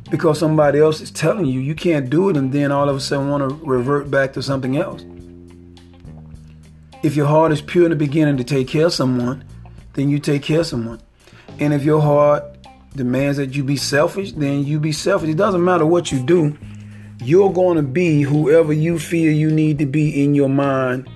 because 0.09 0.39
somebody 0.39 0.79
else 0.79 1.01
is 1.01 1.11
telling 1.11 1.45
you. 1.45 1.59
You 1.59 1.75
can't 1.75 2.09
do 2.09 2.29
it 2.29 2.37
and 2.37 2.51
then 2.51 2.71
all 2.71 2.89
of 2.89 2.95
a 2.95 2.99
sudden 2.99 3.29
want 3.29 3.49
to 3.49 3.55
revert 3.65 4.11
back 4.11 4.33
to 4.33 4.43
something 4.43 4.77
else. 4.77 5.03
If 7.03 7.15
your 7.15 7.27
heart 7.27 7.51
is 7.51 7.61
pure 7.61 7.85
in 7.85 7.91
the 7.91 7.95
beginning 7.95 8.37
to 8.37 8.43
take 8.43 8.67
care 8.67 8.87
of 8.87 8.93
someone, 8.93 9.43
then 9.93 10.09
you 10.09 10.19
take 10.19 10.43
care 10.43 10.61
of 10.61 10.67
someone. 10.67 11.01
And 11.59 11.73
if 11.73 11.83
your 11.83 12.01
heart 12.01 12.54
demands 12.95 13.37
that 13.37 13.55
you 13.55 13.63
be 13.63 13.77
selfish, 13.77 14.31
then 14.31 14.65
you 14.65 14.79
be 14.79 14.91
selfish. 14.91 15.29
It 15.29 15.37
doesn't 15.37 15.63
matter 15.63 15.85
what 15.85 16.11
you 16.11 16.23
do. 16.23 16.57
You're 17.21 17.51
going 17.51 17.77
to 17.77 17.83
be 17.83 18.21
whoever 18.21 18.73
you 18.73 18.99
feel 18.99 19.31
you 19.31 19.49
need 19.49 19.79
to 19.79 19.85
be 19.85 20.23
in 20.23 20.35
your 20.35 20.49
mind 20.49 21.09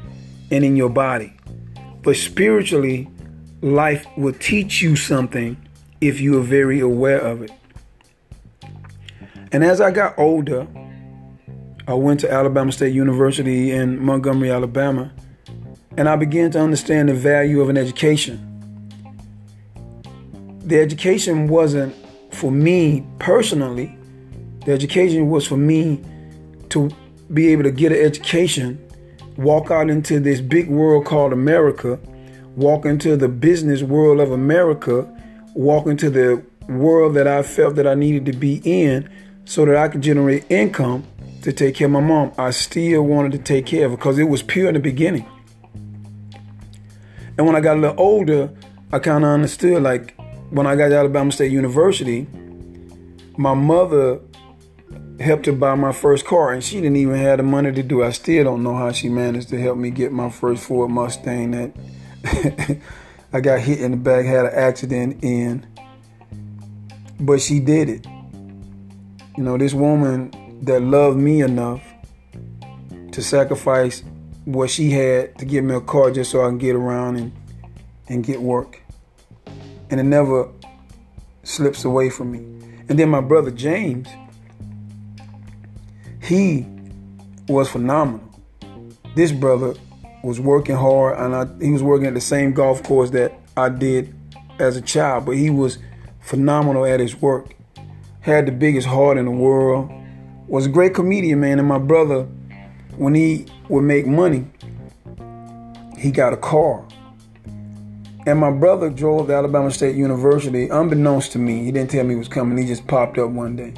and 0.51 0.63
in 0.63 0.75
your 0.75 0.89
body. 0.89 1.33
But 2.01 2.15
spiritually, 2.15 3.09
life 3.61 4.05
will 4.17 4.33
teach 4.33 4.81
you 4.81 4.95
something 4.95 5.57
if 6.01 6.19
you 6.19 6.39
are 6.39 6.43
very 6.43 6.79
aware 6.79 7.19
of 7.19 7.41
it. 7.41 7.51
And 9.51 9.63
as 9.63 9.81
I 9.81 9.91
got 9.91 10.17
older, 10.17 10.67
I 11.87 11.93
went 11.93 12.19
to 12.21 12.31
Alabama 12.31 12.71
State 12.71 12.93
University 12.93 13.71
in 13.71 13.99
Montgomery, 14.03 14.51
Alabama, 14.51 15.11
and 15.97 16.07
I 16.07 16.15
began 16.15 16.51
to 16.51 16.59
understand 16.59 17.09
the 17.09 17.13
value 17.13 17.61
of 17.61 17.69
an 17.69 17.77
education. 17.77 18.48
The 20.69 20.79
education 20.79 21.47
wasn't 21.47 21.95
for 22.29 22.51
me 22.51 23.03
personally, 23.17 23.97
the 24.67 24.71
education 24.71 25.27
was 25.27 25.47
for 25.47 25.57
me 25.57 25.99
to 26.69 26.91
be 27.33 27.47
able 27.47 27.63
to 27.63 27.71
get 27.71 27.91
an 27.91 27.97
education, 27.97 28.79
walk 29.35 29.71
out 29.71 29.89
into 29.89 30.19
this 30.19 30.41
big 30.41 30.69
world 30.69 31.05
called 31.05 31.33
America, 31.33 31.99
walk 32.55 32.85
into 32.85 33.17
the 33.17 33.27
business 33.27 33.81
world 33.81 34.19
of 34.19 34.31
America, 34.31 35.11
walk 35.55 35.87
into 35.87 36.07
the 36.11 36.45
world 36.67 37.15
that 37.15 37.25
I 37.25 37.41
felt 37.41 37.73
that 37.77 37.87
I 37.87 37.95
needed 37.95 38.27
to 38.27 38.33
be 38.33 38.61
in 38.63 39.09
so 39.45 39.65
that 39.65 39.75
I 39.75 39.87
could 39.87 40.03
generate 40.03 40.45
income 40.51 41.03
to 41.41 41.51
take 41.51 41.73
care 41.73 41.87
of 41.87 41.93
my 41.93 41.99
mom. 41.99 42.31
I 42.37 42.51
still 42.51 43.01
wanted 43.01 43.31
to 43.31 43.39
take 43.39 43.65
care 43.65 43.85
of 43.85 43.91
her 43.91 43.97
because 43.97 44.19
it 44.19 44.25
was 44.25 44.43
pure 44.43 44.67
in 44.67 44.75
the 44.75 44.79
beginning. 44.79 45.25
And 47.39 47.47
when 47.47 47.55
I 47.55 47.59
got 47.59 47.77
a 47.77 47.79
little 47.79 47.99
older, 47.99 48.51
I 48.91 48.99
kind 48.99 49.23
of 49.23 49.31
understood 49.31 49.81
like 49.81 50.18
when 50.49 50.65
I 50.67 50.75
got 50.75 50.89
to 50.89 50.97
Alabama 50.97 51.31
State 51.31 51.51
University, 51.51 52.27
my 53.37 53.53
mother 53.53 54.19
helped 55.19 55.45
to 55.45 55.53
buy 55.53 55.75
my 55.75 55.91
first 55.91 56.25
car 56.25 56.53
and 56.53 56.63
she 56.63 56.75
didn't 56.75 56.95
even 56.95 57.15
have 57.15 57.37
the 57.37 57.43
money 57.43 57.71
to 57.71 57.83
do. 57.83 58.03
I 58.03 58.11
still 58.11 58.43
don't 58.43 58.63
know 58.63 58.75
how 58.75 58.91
she 58.91 59.09
managed 59.09 59.49
to 59.49 59.59
help 59.59 59.77
me 59.77 59.91
get 59.91 60.11
my 60.11 60.29
first 60.29 60.63
Ford 60.63 60.91
Mustang 60.91 61.51
that 61.51 62.79
I 63.33 63.41
got 63.41 63.59
hit 63.59 63.81
in 63.81 63.91
the 63.91 63.97
back, 63.97 64.25
had 64.25 64.45
an 64.45 64.53
accident 64.53 65.23
in. 65.23 65.65
But 67.19 67.41
she 67.41 67.59
did 67.59 67.89
it. 67.89 68.05
You 69.37 69.43
know, 69.43 69.57
this 69.57 69.73
woman 69.73 70.31
that 70.63 70.81
loved 70.81 71.17
me 71.17 71.41
enough 71.41 71.81
to 73.11 73.21
sacrifice 73.21 74.03
what 74.45 74.69
she 74.69 74.89
had 74.89 75.37
to 75.37 75.45
give 75.45 75.63
me 75.63 75.75
a 75.75 75.81
car 75.81 76.11
just 76.11 76.31
so 76.31 76.43
I 76.43 76.47
can 76.47 76.57
get 76.57 76.75
around 76.75 77.17
and, 77.17 77.31
and 78.07 78.23
get 78.23 78.41
work. 78.41 78.78
And 79.89 79.99
it 79.99 80.03
never 80.03 80.49
slips 81.43 81.85
away 81.85 82.09
from 82.09 82.31
me. 82.31 82.39
And 82.89 82.97
then 82.97 83.09
my 83.09 83.21
brother 83.21 83.51
James, 83.51 84.07
he 86.21 86.65
was 87.47 87.69
phenomenal. 87.69 88.27
This 89.15 89.31
brother 89.31 89.73
was 90.23 90.39
working 90.39 90.75
hard, 90.75 91.17
and 91.17 91.35
I, 91.35 91.63
he 91.63 91.71
was 91.71 91.81
working 91.81 92.07
at 92.07 92.13
the 92.13 92.21
same 92.21 92.53
golf 92.53 92.83
course 92.83 93.09
that 93.11 93.33
I 93.55 93.69
did 93.69 94.13
as 94.59 94.77
a 94.77 94.81
child, 94.81 95.25
but 95.25 95.37
he 95.37 95.49
was 95.49 95.79
phenomenal 96.19 96.85
at 96.85 96.99
his 96.99 97.15
work. 97.15 97.55
Had 98.21 98.45
the 98.45 98.51
biggest 98.51 98.87
heart 98.87 99.17
in 99.17 99.25
the 99.25 99.31
world. 99.31 99.91
Was 100.47 100.65
a 100.65 100.69
great 100.69 100.93
comedian, 100.93 101.39
man. 101.39 101.59
And 101.59 101.67
my 101.67 101.77
brother, 101.77 102.23
when 102.97 103.15
he 103.15 103.45
would 103.69 103.83
make 103.83 104.05
money, 104.05 104.45
he 105.97 106.11
got 106.11 106.33
a 106.33 106.37
car. 106.37 106.85
And 108.29 108.39
my 108.39 108.51
brother 108.51 108.91
drove 108.91 109.25
to 109.25 109.33
Alabama 109.33 109.71
State 109.71 109.95
University, 109.95 110.69
unbeknownst 110.69 111.31
to 111.31 111.39
me. 111.39 111.63
He 111.63 111.71
didn't 111.71 111.89
tell 111.89 112.03
me 112.03 112.13
he 112.13 112.15
was 112.19 112.27
coming. 112.27 112.59
He 112.59 112.67
just 112.67 112.85
popped 112.85 113.17
up 113.17 113.31
one 113.31 113.55
day. 113.55 113.73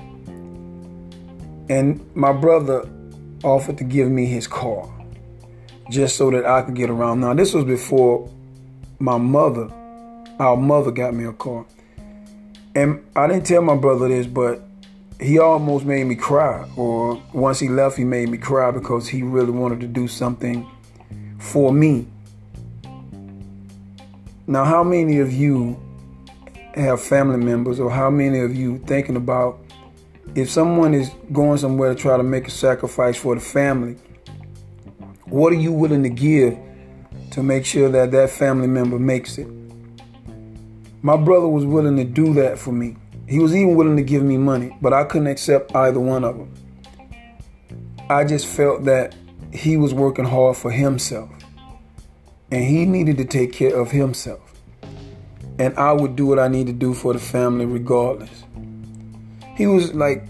And 1.73 2.05
my 2.17 2.33
brother 2.33 2.85
offered 3.45 3.77
to 3.77 3.85
give 3.85 4.09
me 4.09 4.25
his 4.25 4.47
car 4.47 4.93
just 5.89 6.17
so 6.17 6.29
that 6.31 6.45
I 6.45 6.63
could 6.63 6.75
get 6.75 6.89
around. 6.89 7.21
Now, 7.21 7.33
this 7.33 7.53
was 7.53 7.63
before 7.63 8.29
my 8.99 9.17
mother, 9.17 9.71
our 10.37 10.57
mother, 10.57 10.91
got 10.91 11.13
me 11.13 11.23
a 11.23 11.31
car. 11.31 11.65
And 12.75 13.05
I 13.15 13.27
didn't 13.27 13.45
tell 13.45 13.61
my 13.61 13.77
brother 13.77 14.09
this, 14.09 14.27
but 14.27 14.61
he 15.21 15.39
almost 15.39 15.85
made 15.85 16.03
me 16.07 16.15
cry. 16.15 16.69
Or 16.75 17.23
once 17.31 17.61
he 17.61 17.69
left, 17.69 17.95
he 17.95 18.03
made 18.03 18.27
me 18.27 18.37
cry 18.37 18.71
because 18.71 19.07
he 19.07 19.23
really 19.23 19.51
wanted 19.51 19.79
to 19.79 19.87
do 19.87 20.09
something 20.09 20.69
for 21.39 21.71
me. 21.71 22.05
Now, 24.47 24.65
how 24.65 24.83
many 24.83 25.19
of 25.19 25.31
you 25.31 25.79
have 26.73 27.01
family 27.01 27.37
members, 27.37 27.79
or 27.79 27.91
how 27.91 28.09
many 28.09 28.39
of 28.39 28.55
you 28.55 28.79
thinking 28.79 29.15
about 29.15 29.59
if 30.33 30.49
someone 30.49 30.93
is 30.93 31.11
going 31.31 31.57
somewhere 31.57 31.93
to 31.93 31.99
try 31.99 32.17
to 32.17 32.23
make 32.23 32.47
a 32.47 32.51
sacrifice 32.51 33.17
for 33.17 33.35
the 33.35 33.41
family? 33.41 33.97
What 35.25 35.53
are 35.53 35.57
you 35.57 35.71
willing 35.71 36.03
to 36.03 36.09
give 36.09 36.57
to 37.31 37.43
make 37.43 37.65
sure 37.65 37.89
that 37.89 38.11
that 38.11 38.31
family 38.31 38.67
member 38.67 38.97
makes 38.97 39.37
it? 39.37 39.47
My 41.03 41.17
brother 41.17 41.47
was 41.47 41.65
willing 41.65 41.97
to 41.97 42.03
do 42.03 42.33
that 42.33 42.57
for 42.57 42.71
me. 42.71 42.97
He 43.27 43.39
was 43.39 43.55
even 43.55 43.75
willing 43.75 43.95
to 43.95 44.03
give 44.03 44.23
me 44.23 44.37
money, 44.37 44.75
but 44.81 44.91
I 44.91 45.03
couldn't 45.03 45.27
accept 45.27 45.75
either 45.75 45.99
one 45.99 46.23
of 46.23 46.37
them. 46.37 46.53
I 48.09 48.25
just 48.25 48.47
felt 48.47 48.85
that 48.85 49.15
he 49.53 49.77
was 49.77 49.93
working 49.93 50.25
hard 50.25 50.57
for 50.57 50.71
himself 50.71 51.29
and 52.51 52.65
he 52.65 52.85
needed 52.85 53.17
to 53.17 53.25
take 53.25 53.53
care 53.53 53.79
of 53.79 53.91
himself. 53.91 54.53
And 55.57 55.77
I 55.77 55.93
would 55.93 56.15
do 56.15 56.25
what 56.25 56.39
I 56.39 56.47
need 56.47 56.67
to 56.67 56.73
do 56.73 56.93
for 56.93 57.13
the 57.13 57.19
family 57.19 57.65
regardless. 57.65 58.43
He 59.55 59.67
was 59.67 59.93
like 59.93 60.25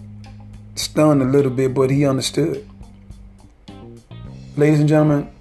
stunned 0.76 1.22
a 1.22 1.26
little 1.26 1.52
bit, 1.52 1.74
but 1.74 1.90
he 1.90 2.06
understood. 2.06 2.68
Ladies 4.56 4.82
and 4.82 4.90
gentlemen, 4.90 5.32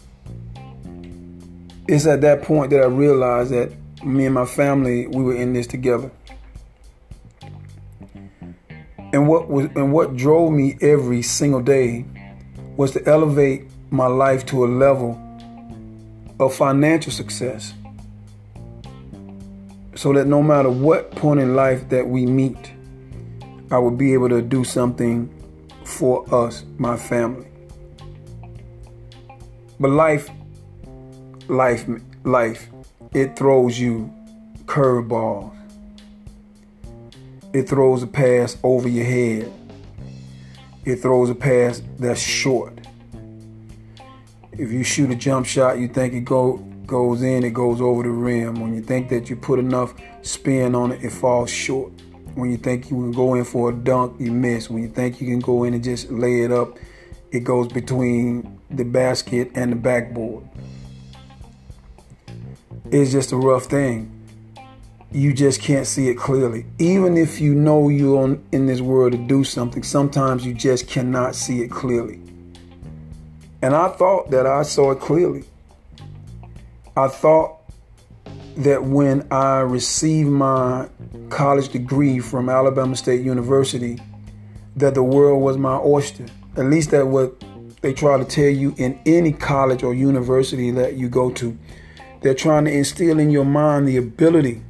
it's 1.87 2.06
at 2.06 2.20
that 2.22 2.42
point 2.42 2.70
that 2.70 2.80
I 2.80 2.87
realized 2.87 3.50
that 3.50 3.72
me 4.04 4.26
and 4.26 4.34
my 4.34 4.46
family, 4.46 5.06
we 5.06 5.22
were 5.22 5.34
in 5.34 5.52
this 5.52 5.66
together. 5.66 6.10
And 9.12 9.28
what 9.28 9.49
was 9.49 9.66
and 9.75 9.92
what 9.92 10.16
drove 10.16 10.52
me 10.52 10.78
every 10.80 11.20
single 11.22 11.60
day 11.60 12.04
was 12.76 12.92
to 12.92 13.04
elevate 13.08 13.64
my 13.90 14.06
life 14.06 14.46
to 14.46 14.64
a 14.64 14.68
level 14.68 15.21
of 16.40 16.54
financial 16.54 17.12
success. 17.12 17.74
So 19.94 20.12
that 20.14 20.26
no 20.26 20.42
matter 20.42 20.70
what 20.70 21.10
point 21.12 21.38
in 21.38 21.54
life 21.54 21.88
that 21.90 22.08
we 22.08 22.24
meet, 22.24 22.72
I 23.70 23.78
will 23.78 23.90
be 23.90 24.14
able 24.14 24.30
to 24.30 24.40
do 24.40 24.64
something 24.64 25.28
for 25.84 26.24
us, 26.34 26.64
my 26.78 26.96
family. 26.96 27.46
But 29.78 29.90
life, 29.90 30.30
life, 31.48 31.86
life, 32.24 32.68
it 33.12 33.36
throws 33.36 33.78
you 33.78 34.10
curveballs. 34.64 35.54
It 37.52 37.68
throws 37.68 38.02
a 38.02 38.06
pass 38.06 38.56
over 38.62 38.88
your 38.88 39.04
head. 39.04 39.52
It 40.84 40.96
throws 40.96 41.28
a 41.28 41.34
pass 41.34 41.82
that's 41.98 42.20
short. 42.20 42.79
If 44.60 44.70
you 44.70 44.84
shoot 44.84 45.10
a 45.10 45.14
jump 45.14 45.46
shot, 45.46 45.78
you 45.78 45.88
think 45.88 46.12
it 46.12 46.26
go 46.26 46.58
goes 46.84 47.23
in, 47.23 47.44
it 47.44 47.54
goes 47.54 47.80
over 47.80 48.02
the 48.02 48.10
rim. 48.10 48.60
When 48.60 48.75
you 48.75 48.82
think 48.82 49.08
that 49.08 49.30
you 49.30 49.36
put 49.36 49.58
enough 49.58 49.94
spin 50.20 50.75
on 50.75 50.92
it, 50.92 51.02
it 51.02 51.12
falls 51.12 51.49
short. 51.49 51.92
When 52.34 52.50
you 52.50 52.58
think 52.58 52.90
you 52.90 52.96
can 52.96 53.10
go 53.10 53.36
in 53.36 53.44
for 53.44 53.70
a 53.70 53.73
dunk, 53.73 54.20
you 54.20 54.30
miss. 54.30 54.68
When 54.68 54.82
you 54.82 54.90
think 54.90 55.18
you 55.18 55.28
can 55.28 55.38
go 55.38 55.64
in 55.64 55.73
and 55.73 55.82
just 55.82 56.10
lay 56.10 56.42
it 56.42 56.52
up, 56.52 56.76
it 57.32 57.40
goes 57.40 57.68
between 57.68 58.60
the 58.68 58.84
basket 58.84 59.50
and 59.54 59.73
the 59.73 59.76
backboard. 59.76 60.44
It's 62.90 63.12
just 63.12 63.32
a 63.32 63.38
rough 63.38 63.64
thing. 63.64 64.12
You 65.10 65.32
just 65.32 65.62
can't 65.62 65.86
see 65.86 66.10
it 66.10 66.18
clearly. 66.18 66.66
Even 66.78 67.16
if 67.16 67.40
you 67.40 67.54
know 67.54 67.88
you're 67.88 68.38
in 68.52 68.66
this 68.66 68.82
world 68.82 69.12
to 69.12 69.18
do 69.18 69.42
something, 69.42 69.82
sometimes 69.82 70.44
you 70.44 70.52
just 70.52 70.86
cannot 70.86 71.34
see 71.34 71.62
it 71.62 71.70
clearly. 71.70 72.20
And 73.62 73.75
I 73.75 73.88
thought 73.88 74.30
that 74.30 74.46
I 74.46 74.62
saw 74.62 74.92
it 74.92 75.00
clearly. 75.00 75.44
I 76.96 77.08
thought 77.08 77.58
that 78.56 78.84
when 78.84 79.26
I 79.30 79.60
received 79.60 80.30
my 80.30 80.88
college 81.28 81.68
degree 81.68 82.18
from 82.18 82.49
Alabama 82.49 82.96
State 82.96 83.23
University, 83.23 83.99
that 84.76 84.94
the 84.94 85.02
world 85.02 85.42
was 85.42 85.56
my 85.56 85.76
oyster. 85.76 86.26
At 86.56 86.66
least 86.66 86.90
that 86.90 87.06
what 87.06 87.42
they 87.80 87.92
try 87.92 88.18
to 88.18 88.25
tell 88.25 88.49
you 88.49 88.75
in 88.76 89.00
any 89.06 89.32
college 89.32 89.82
or 89.82 89.94
university 89.94 90.70
that 90.73 90.94
you 90.94 91.08
go 91.08 91.30
to. 91.32 91.56
They're 92.20 92.34
trying 92.34 92.66
to 92.66 92.73
instill 92.73 93.18
in 93.18 93.30
your 93.30 93.46
mind 93.46 93.88
the 93.88 93.96
ability 93.96 94.62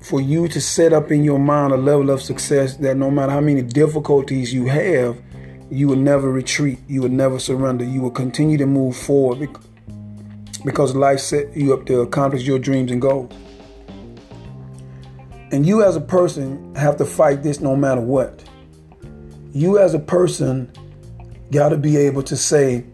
for 0.00 0.20
you 0.20 0.48
to 0.48 0.60
set 0.60 0.92
up 0.92 1.10
in 1.10 1.24
your 1.24 1.38
mind 1.38 1.72
a 1.72 1.76
level 1.76 2.10
of 2.10 2.22
success 2.22 2.76
that 2.76 2.96
no 2.96 3.10
matter 3.10 3.32
how 3.32 3.40
many 3.40 3.62
difficulties 3.62 4.52
you 4.52 4.66
have, 4.66 5.20
you 5.72 5.88
will 5.88 5.96
never 5.96 6.30
retreat. 6.30 6.78
You 6.86 7.00
will 7.00 7.08
never 7.08 7.38
surrender. 7.38 7.82
You 7.82 8.02
will 8.02 8.10
continue 8.10 8.58
to 8.58 8.66
move 8.66 8.94
forward 8.94 9.48
because 10.66 10.94
life 10.94 11.18
set 11.18 11.56
you 11.56 11.72
up 11.72 11.86
to 11.86 12.02
accomplish 12.02 12.42
your 12.42 12.58
dreams 12.58 12.92
and 12.92 13.00
goals. 13.00 13.32
And 15.50 15.64
you 15.64 15.82
as 15.82 15.96
a 15.96 16.00
person 16.00 16.74
have 16.74 16.98
to 16.98 17.06
fight 17.06 17.42
this 17.42 17.60
no 17.60 17.74
matter 17.74 18.02
what. 18.02 18.44
You 19.54 19.78
as 19.78 19.94
a 19.94 19.98
person 19.98 20.70
got 21.50 21.70
to 21.70 21.78
be 21.78 21.96
able 21.96 22.22
to 22.24 22.36
say, 22.36 22.84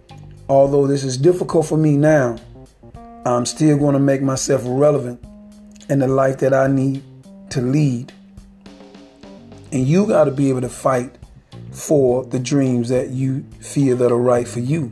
although 0.49 0.87
this 0.87 1.03
is 1.03 1.19
difficult 1.19 1.67
for 1.67 1.77
me 1.77 1.97
now, 1.97 2.37
I'm 3.27 3.45
still 3.45 3.77
going 3.77 3.95
to 3.95 4.01
make 4.01 4.23
myself 4.23 4.63
relevant 4.65 5.21
in 5.91 5.99
the 5.99 6.09
life 6.09 6.39
that 6.39 6.55
I 6.55 6.69
need 6.69 7.03
to 7.51 7.61
lead. 7.61 8.13
And 9.73 9.87
you 9.87 10.07
got 10.07 10.25
to 10.25 10.31
be 10.31 10.49
able 10.49 10.61
to 10.61 10.69
fight 10.69 11.19
for 11.79 12.25
the 12.25 12.39
dreams 12.39 12.89
that 12.89 13.11
you 13.11 13.45
feel 13.61 13.97
that 13.97 14.11
are 14.11 14.19
right 14.19 14.49
for 14.49 14.61
you. 14.61 14.91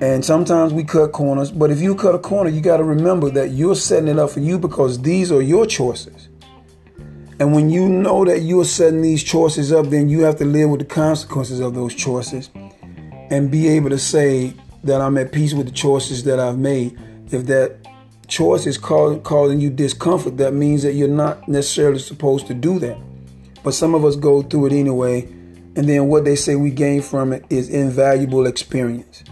And 0.00 0.24
sometimes 0.24 0.72
we 0.74 0.84
cut 0.84 1.12
corners, 1.12 1.50
but 1.50 1.70
if 1.70 1.80
you 1.80 1.94
cut 1.94 2.14
a 2.14 2.18
corner, 2.18 2.50
you 2.50 2.60
got 2.60 2.76
to 2.76 2.84
remember 2.84 3.30
that 3.30 3.50
you're 3.50 3.74
setting 3.74 4.08
it 4.08 4.18
up 4.18 4.30
for 4.30 4.40
you 4.40 4.58
because 4.58 5.00
these 5.00 5.32
are 5.32 5.40
your 5.40 5.64
choices. 5.64 6.28
And 7.40 7.54
when 7.54 7.70
you 7.70 7.88
know 7.88 8.24
that 8.24 8.42
you 8.42 8.60
are 8.60 8.66
setting 8.66 9.02
these 9.02 9.22
choices 9.22 9.72
up, 9.72 9.86
then 9.86 10.08
you 10.08 10.20
have 10.20 10.36
to 10.36 10.44
live 10.44 10.68
with 10.70 10.80
the 10.80 10.86
consequences 10.86 11.60
of 11.60 11.74
those 11.74 11.94
choices 11.94 12.50
and 13.30 13.50
be 13.50 13.66
able 13.68 13.90
to 13.90 13.98
say 13.98 14.52
that 14.84 15.00
I'm 15.00 15.16
at 15.16 15.32
peace 15.32 15.54
with 15.54 15.66
the 15.66 15.72
choices 15.72 16.24
that 16.24 16.38
I've 16.38 16.58
made. 16.58 16.98
If 17.30 17.46
that 17.46 17.78
choice 18.26 18.66
is 18.66 18.76
causing 18.76 19.58
you 19.60 19.70
discomfort, 19.70 20.36
that 20.36 20.52
means 20.52 20.82
that 20.82 20.92
you're 20.92 21.08
not 21.08 21.48
necessarily 21.48 21.98
supposed 21.98 22.46
to 22.48 22.54
do 22.54 22.78
that. 22.80 22.98
But 23.64 23.74
some 23.74 23.94
of 23.94 24.04
us 24.04 24.14
go 24.14 24.42
through 24.42 24.66
it 24.66 24.72
anyway, 24.74 25.22
and 25.22 25.88
then 25.88 26.06
what 26.06 26.24
they 26.24 26.36
say 26.36 26.54
we 26.54 26.70
gain 26.70 27.02
from 27.02 27.32
it 27.32 27.44
is 27.50 27.68
invaluable 27.68 28.46
experience. 28.46 29.24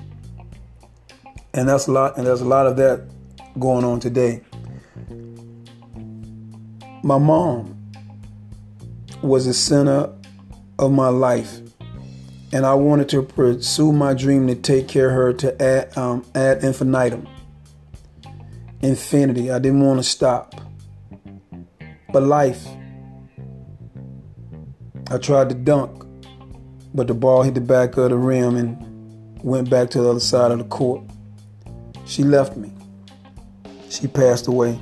And 1.54 1.68
that's 1.68 1.86
a 1.86 1.92
lot, 1.92 2.16
and 2.16 2.26
there's 2.26 2.40
a 2.40 2.46
lot 2.46 2.66
of 2.66 2.76
that 2.78 3.08
going 3.60 3.84
on 3.84 4.00
today. 4.00 4.42
My 7.04 7.18
mom 7.18 7.78
was 9.22 9.46
the 9.46 9.54
center 9.54 10.10
of 10.78 10.92
my 10.92 11.08
life. 11.08 11.60
And 12.54 12.66
I 12.66 12.74
wanted 12.74 13.08
to 13.10 13.22
pursue 13.22 13.92
my 13.92 14.12
dream 14.12 14.46
to 14.48 14.54
take 14.54 14.86
care 14.86 15.08
of 15.08 15.14
her 15.14 15.32
to 15.34 15.62
add, 15.62 15.96
um, 15.96 16.24
ad 16.34 16.62
infinitum. 16.62 17.26
Infinity. 18.82 19.50
I 19.50 19.58
didn't 19.58 19.80
want 19.80 20.00
to 20.00 20.04
stop. 20.04 20.54
But 22.12 22.24
life, 22.24 22.66
I 25.12 25.18
tried 25.18 25.50
to 25.50 25.54
dunk, 25.54 26.06
but 26.94 27.06
the 27.06 27.12
ball 27.12 27.42
hit 27.42 27.52
the 27.52 27.60
back 27.60 27.98
of 27.98 28.08
the 28.08 28.16
rim 28.16 28.56
and 28.56 29.44
went 29.44 29.68
back 29.68 29.90
to 29.90 30.00
the 30.00 30.08
other 30.08 30.20
side 30.20 30.50
of 30.50 30.56
the 30.56 30.64
court. 30.64 31.02
She 32.06 32.22
left 32.22 32.56
me. 32.56 32.72
She 33.90 34.06
passed 34.06 34.46
away. 34.46 34.80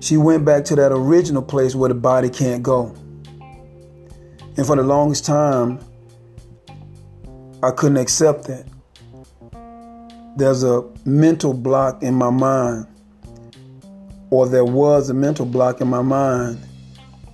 She 0.00 0.16
went 0.16 0.44
back 0.44 0.64
to 0.64 0.74
that 0.74 0.90
original 0.90 1.40
place 1.40 1.76
where 1.76 1.88
the 1.88 1.94
body 1.94 2.28
can't 2.28 2.64
go. 2.64 2.86
And 4.56 4.66
for 4.66 4.74
the 4.74 4.82
longest 4.82 5.24
time, 5.24 5.78
I 7.62 7.70
couldn't 7.70 7.98
accept 7.98 8.48
that. 8.48 8.66
There's 10.36 10.64
a 10.64 10.82
mental 11.04 11.54
block 11.54 12.02
in 12.02 12.14
my 12.14 12.30
mind, 12.30 12.88
or 14.30 14.48
there 14.48 14.64
was 14.64 15.10
a 15.10 15.14
mental 15.14 15.46
block 15.46 15.80
in 15.80 15.86
my 15.86 16.02
mind 16.02 16.58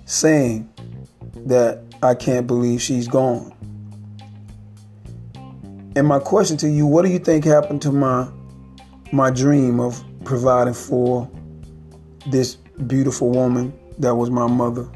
saying 0.05 0.69
that 1.45 1.83
I 2.01 2.15
can't 2.15 2.47
believe 2.47 2.81
she's 2.81 3.07
gone. 3.07 3.53
And 5.95 6.07
my 6.07 6.19
question 6.19 6.55
to 6.57 6.69
you, 6.69 6.85
what 6.85 7.03
do 7.03 7.11
you 7.11 7.19
think 7.19 7.45
happened 7.45 7.81
to 7.83 7.91
my 7.91 8.29
my 9.11 9.31
dream 9.31 9.79
of 9.79 10.03
providing 10.23 10.73
for 10.73 11.29
this 12.27 12.55
beautiful 12.55 13.31
woman 13.31 13.73
that 13.97 14.15
was 14.15 14.29
my 14.29 14.47
mother? 14.47 14.87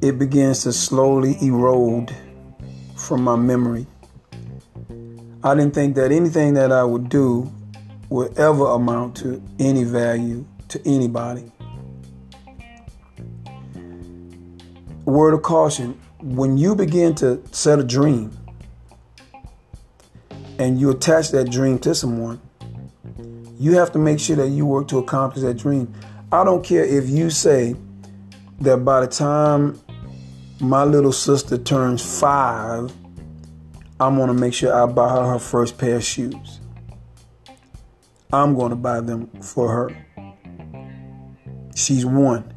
It 0.00 0.18
begins 0.18 0.62
to 0.62 0.72
slowly 0.72 1.36
erode 1.42 2.14
from 2.96 3.22
my 3.22 3.36
memory. 3.36 3.86
I 5.42 5.54
didn't 5.54 5.74
think 5.74 5.94
that 5.96 6.12
anything 6.12 6.54
that 6.54 6.72
I 6.72 6.84
would 6.84 7.08
do 7.08 7.52
would 8.08 8.38
ever 8.38 8.66
amount 8.66 9.16
to 9.18 9.42
any 9.58 9.84
value 9.84 10.46
to 10.68 10.80
anybody. 10.86 11.52
Word 15.06 15.34
of 15.34 15.42
caution 15.42 15.98
when 16.20 16.58
you 16.58 16.74
begin 16.74 17.14
to 17.14 17.40
set 17.52 17.78
a 17.78 17.84
dream 17.84 18.36
and 20.58 20.80
you 20.80 20.90
attach 20.90 21.30
that 21.30 21.48
dream 21.50 21.78
to 21.78 21.94
someone, 21.94 22.40
you 23.58 23.74
have 23.74 23.92
to 23.92 23.98
make 23.98 24.18
sure 24.18 24.34
that 24.36 24.48
you 24.48 24.66
work 24.66 24.88
to 24.88 24.98
accomplish 24.98 25.42
that 25.42 25.54
dream. 25.54 25.94
I 26.32 26.42
don't 26.42 26.64
care 26.64 26.84
if 26.84 27.08
you 27.08 27.30
say 27.30 27.76
that 28.60 28.78
by 28.78 29.00
the 29.00 29.06
time 29.06 29.80
my 30.60 30.82
little 30.82 31.12
sister 31.12 31.56
turns 31.56 32.20
five, 32.20 32.92
I'm 34.00 34.16
going 34.16 34.28
to 34.28 34.34
make 34.34 34.54
sure 34.54 34.74
I 34.74 34.86
buy 34.86 35.08
her 35.08 35.24
her 35.26 35.38
first 35.38 35.78
pair 35.78 35.96
of 35.96 36.04
shoes. 36.04 36.60
I'm 38.32 38.56
going 38.56 38.70
to 38.70 38.76
buy 38.76 39.00
them 39.02 39.28
for 39.40 39.70
her. 39.70 40.06
She's 41.76 42.04
one. 42.04 42.55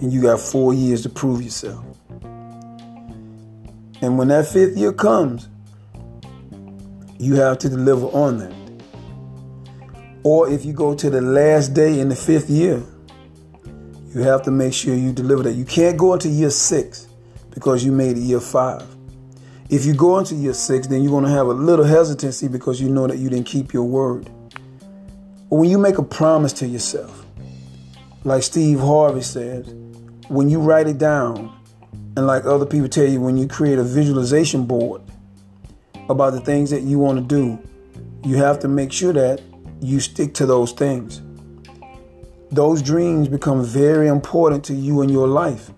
And 0.00 0.12
you 0.12 0.22
got 0.22 0.40
four 0.40 0.74
years 0.74 1.02
to 1.02 1.08
prove 1.08 1.42
yourself. 1.42 1.84
And 4.02 4.18
when 4.18 4.28
that 4.28 4.46
fifth 4.46 4.76
year 4.76 4.92
comes, 4.92 5.48
you 7.18 7.36
have 7.36 7.58
to 7.58 7.68
deliver 7.68 8.06
on 8.06 8.38
that. 8.38 8.54
Or 10.22 10.50
if 10.50 10.64
you 10.64 10.72
go 10.72 10.94
to 10.94 11.08
the 11.08 11.20
last 11.20 11.68
day 11.68 11.98
in 12.00 12.08
the 12.08 12.16
fifth 12.16 12.50
year, 12.50 12.82
you 14.12 14.22
have 14.22 14.42
to 14.42 14.50
make 14.50 14.74
sure 14.74 14.94
you 14.94 15.12
deliver 15.12 15.42
that. 15.44 15.52
You 15.52 15.64
can't 15.64 15.96
go 15.96 16.12
into 16.14 16.28
year 16.28 16.50
six 16.50 17.06
because 17.50 17.84
you 17.84 17.92
made 17.92 18.16
it 18.16 18.20
year 18.20 18.40
five. 18.40 18.86
If 19.68 19.84
you 19.84 19.94
go 19.94 20.18
into 20.18 20.34
year 20.34 20.54
six, 20.54 20.86
then 20.86 21.02
you're 21.02 21.10
going 21.10 21.24
to 21.24 21.30
have 21.30 21.46
a 21.46 21.52
little 21.52 21.84
hesitancy 21.84 22.48
because 22.48 22.80
you 22.80 22.88
know 22.88 23.06
that 23.06 23.18
you 23.18 23.30
didn't 23.30 23.46
keep 23.46 23.72
your 23.72 23.84
word. 23.84 24.30
But 25.48 25.56
when 25.56 25.70
you 25.70 25.78
make 25.78 25.98
a 25.98 26.02
promise 26.02 26.52
to 26.54 26.66
yourself, 26.66 27.24
like 28.24 28.42
Steve 28.42 28.80
Harvey 28.80 29.22
says, 29.22 29.72
when 30.28 30.48
you 30.48 30.60
write 30.60 30.88
it 30.88 30.98
down, 30.98 31.56
and 32.16 32.26
like 32.26 32.44
other 32.44 32.66
people 32.66 32.88
tell 32.88 33.06
you, 33.06 33.20
when 33.20 33.36
you 33.36 33.46
create 33.46 33.78
a 33.78 33.84
visualization 33.84 34.64
board 34.64 35.02
about 36.08 36.32
the 36.32 36.40
things 36.40 36.70
that 36.70 36.82
you 36.82 36.98
want 36.98 37.18
to 37.18 37.24
do, 37.24 37.58
you 38.24 38.36
have 38.36 38.58
to 38.60 38.68
make 38.68 38.92
sure 38.92 39.12
that 39.12 39.40
you 39.80 40.00
stick 40.00 40.34
to 40.34 40.46
those 40.46 40.72
things. 40.72 41.22
Those 42.50 42.80
dreams 42.80 43.28
become 43.28 43.64
very 43.64 44.08
important 44.08 44.64
to 44.66 44.74
you 44.74 45.02
in 45.02 45.08
your 45.08 45.28
life. 45.28 45.70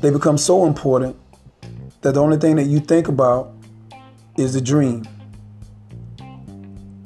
They 0.00 0.10
become 0.10 0.36
so 0.36 0.66
important 0.66 1.16
that 2.02 2.14
the 2.14 2.20
only 2.20 2.36
thing 2.36 2.56
that 2.56 2.64
you 2.64 2.80
think 2.80 3.08
about 3.08 3.52
is 4.36 4.54
the 4.54 4.60
dream 4.60 5.06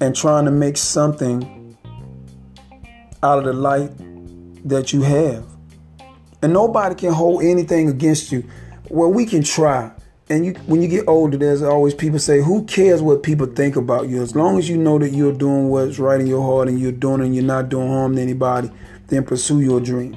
and 0.00 0.14
trying 0.14 0.44
to 0.46 0.50
make 0.50 0.76
something 0.76 1.76
out 3.22 3.38
of 3.38 3.44
the 3.44 3.52
light 3.52 3.92
that 4.68 4.92
you 4.92 5.02
have. 5.02 5.44
And 6.42 6.52
nobody 6.52 6.94
can 6.94 7.12
hold 7.12 7.42
anything 7.42 7.88
against 7.88 8.30
you. 8.30 8.44
Well, 8.90 9.10
we 9.10 9.26
can 9.26 9.42
try. 9.42 9.92
And 10.28 10.44
you, 10.44 10.52
when 10.66 10.82
you 10.82 10.88
get 10.88 11.06
older, 11.06 11.36
there's 11.36 11.62
always 11.62 11.94
people 11.94 12.18
say, 12.18 12.40
"Who 12.40 12.64
cares 12.64 13.00
what 13.00 13.22
people 13.22 13.46
think 13.46 13.76
about 13.76 14.08
you? 14.08 14.22
As 14.22 14.34
long 14.34 14.58
as 14.58 14.68
you 14.68 14.76
know 14.76 14.98
that 14.98 15.10
you're 15.10 15.32
doing 15.32 15.68
what's 15.68 15.98
right 15.98 16.20
in 16.20 16.26
your 16.26 16.42
heart 16.42 16.68
and 16.68 16.80
you're 16.80 16.92
doing 16.92 17.20
and 17.20 17.34
you're 17.34 17.44
not 17.44 17.68
doing 17.68 17.88
harm 17.88 18.16
to 18.16 18.22
anybody, 18.22 18.70
then 19.06 19.24
pursue 19.24 19.60
your 19.60 19.80
dreams." 19.80 20.16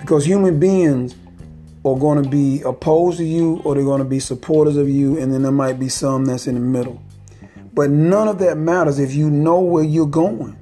Because 0.00 0.24
human 0.24 0.58
beings 0.58 1.14
are 1.84 1.96
going 1.96 2.22
to 2.22 2.28
be 2.28 2.62
opposed 2.62 3.18
to 3.18 3.24
you 3.24 3.60
or 3.64 3.74
they're 3.74 3.84
going 3.84 3.98
to 3.98 4.06
be 4.06 4.20
supporters 4.20 4.76
of 4.76 4.88
you, 4.88 5.18
and 5.18 5.32
then 5.32 5.42
there 5.42 5.52
might 5.52 5.78
be 5.78 5.88
some 5.88 6.24
that's 6.24 6.46
in 6.46 6.54
the 6.54 6.60
middle. 6.60 7.00
But 7.74 7.90
none 7.90 8.28
of 8.28 8.38
that 8.38 8.56
matters 8.56 8.98
if 8.98 9.14
you 9.14 9.28
know 9.28 9.60
where 9.60 9.84
you're 9.84 10.06
going. 10.06 10.56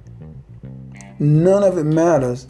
None 1.19 1.63
of 1.63 1.79
it 1.79 1.85
matters 1.85 2.47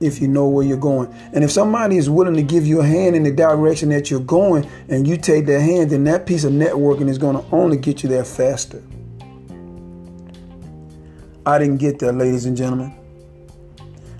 if 0.00 0.20
you 0.20 0.28
know 0.28 0.48
where 0.48 0.64
you're 0.64 0.76
going. 0.76 1.12
And 1.32 1.44
if 1.44 1.50
somebody 1.50 1.96
is 1.96 2.10
willing 2.10 2.34
to 2.34 2.42
give 2.42 2.66
you 2.66 2.80
a 2.80 2.86
hand 2.86 3.14
in 3.14 3.22
the 3.22 3.30
direction 3.30 3.88
that 3.90 4.10
you're 4.10 4.20
going 4.20 4.68
and 4.88 5.06
you 5.06 5.16
take 5.16 5.46
that 5.46 5.60
hand, 5.60 5.90
then 5.90 6.04
that 6.04 6.26
piece 6.26 6.44
of 6.44 6.52
networking 6.52 7.08
is 7.08 7.18
going 7.18 7.36
to 7.36 7.44
only 7.54 7.76
get 7.76 8.02
you 8.02 8.08
there 8.08 8.24
faster. 8.24 8.82
I 11.44 11.58
didn't 11.58 11.78
get 11.78 11.98
there, 11.98 12.12
ladies 12.12 12.46
and 12.46 12.56
gentlemen. 12.56 12.94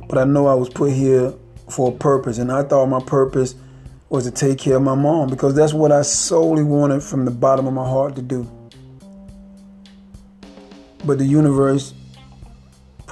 But 0.08 0.18
I 0.18 0.24
know 0.24 0.46
I 0.46 0.54
was 0.54 0.68
put 0.68 0.92
here 0.92 1.34
for 1.68 1.92
a 1.92 1.94
purpose, 1.94 2.38
and 2.38 2.50
I 2.50 2.62
thought 2.62 2.86
my 2.86 3.00
purpose 3.00 3.54
was 4.08 4.24
to 4.24 4.30
take 4.30 4.58
care 4.58 4.76
of 4.76 4.82
my 4.82 4.94
mom 4.94 5.28
because 5.28 5.54
that's 5.54 5.72
what 5.72 5.90
I 5.90 6.02
solely 6.02 6.62
wanted 6.62 7.02
from 7.02 7.24
the 7.24 7.30
bottom 7.30 7.66
of 7.66 7.72
my 7.72 7.88
heart 7.88 8.14
to 8.16 8.22
do. 8.22 8.50
But 11.04 11.18
the 11.18 11.24
universe 11.24 11.94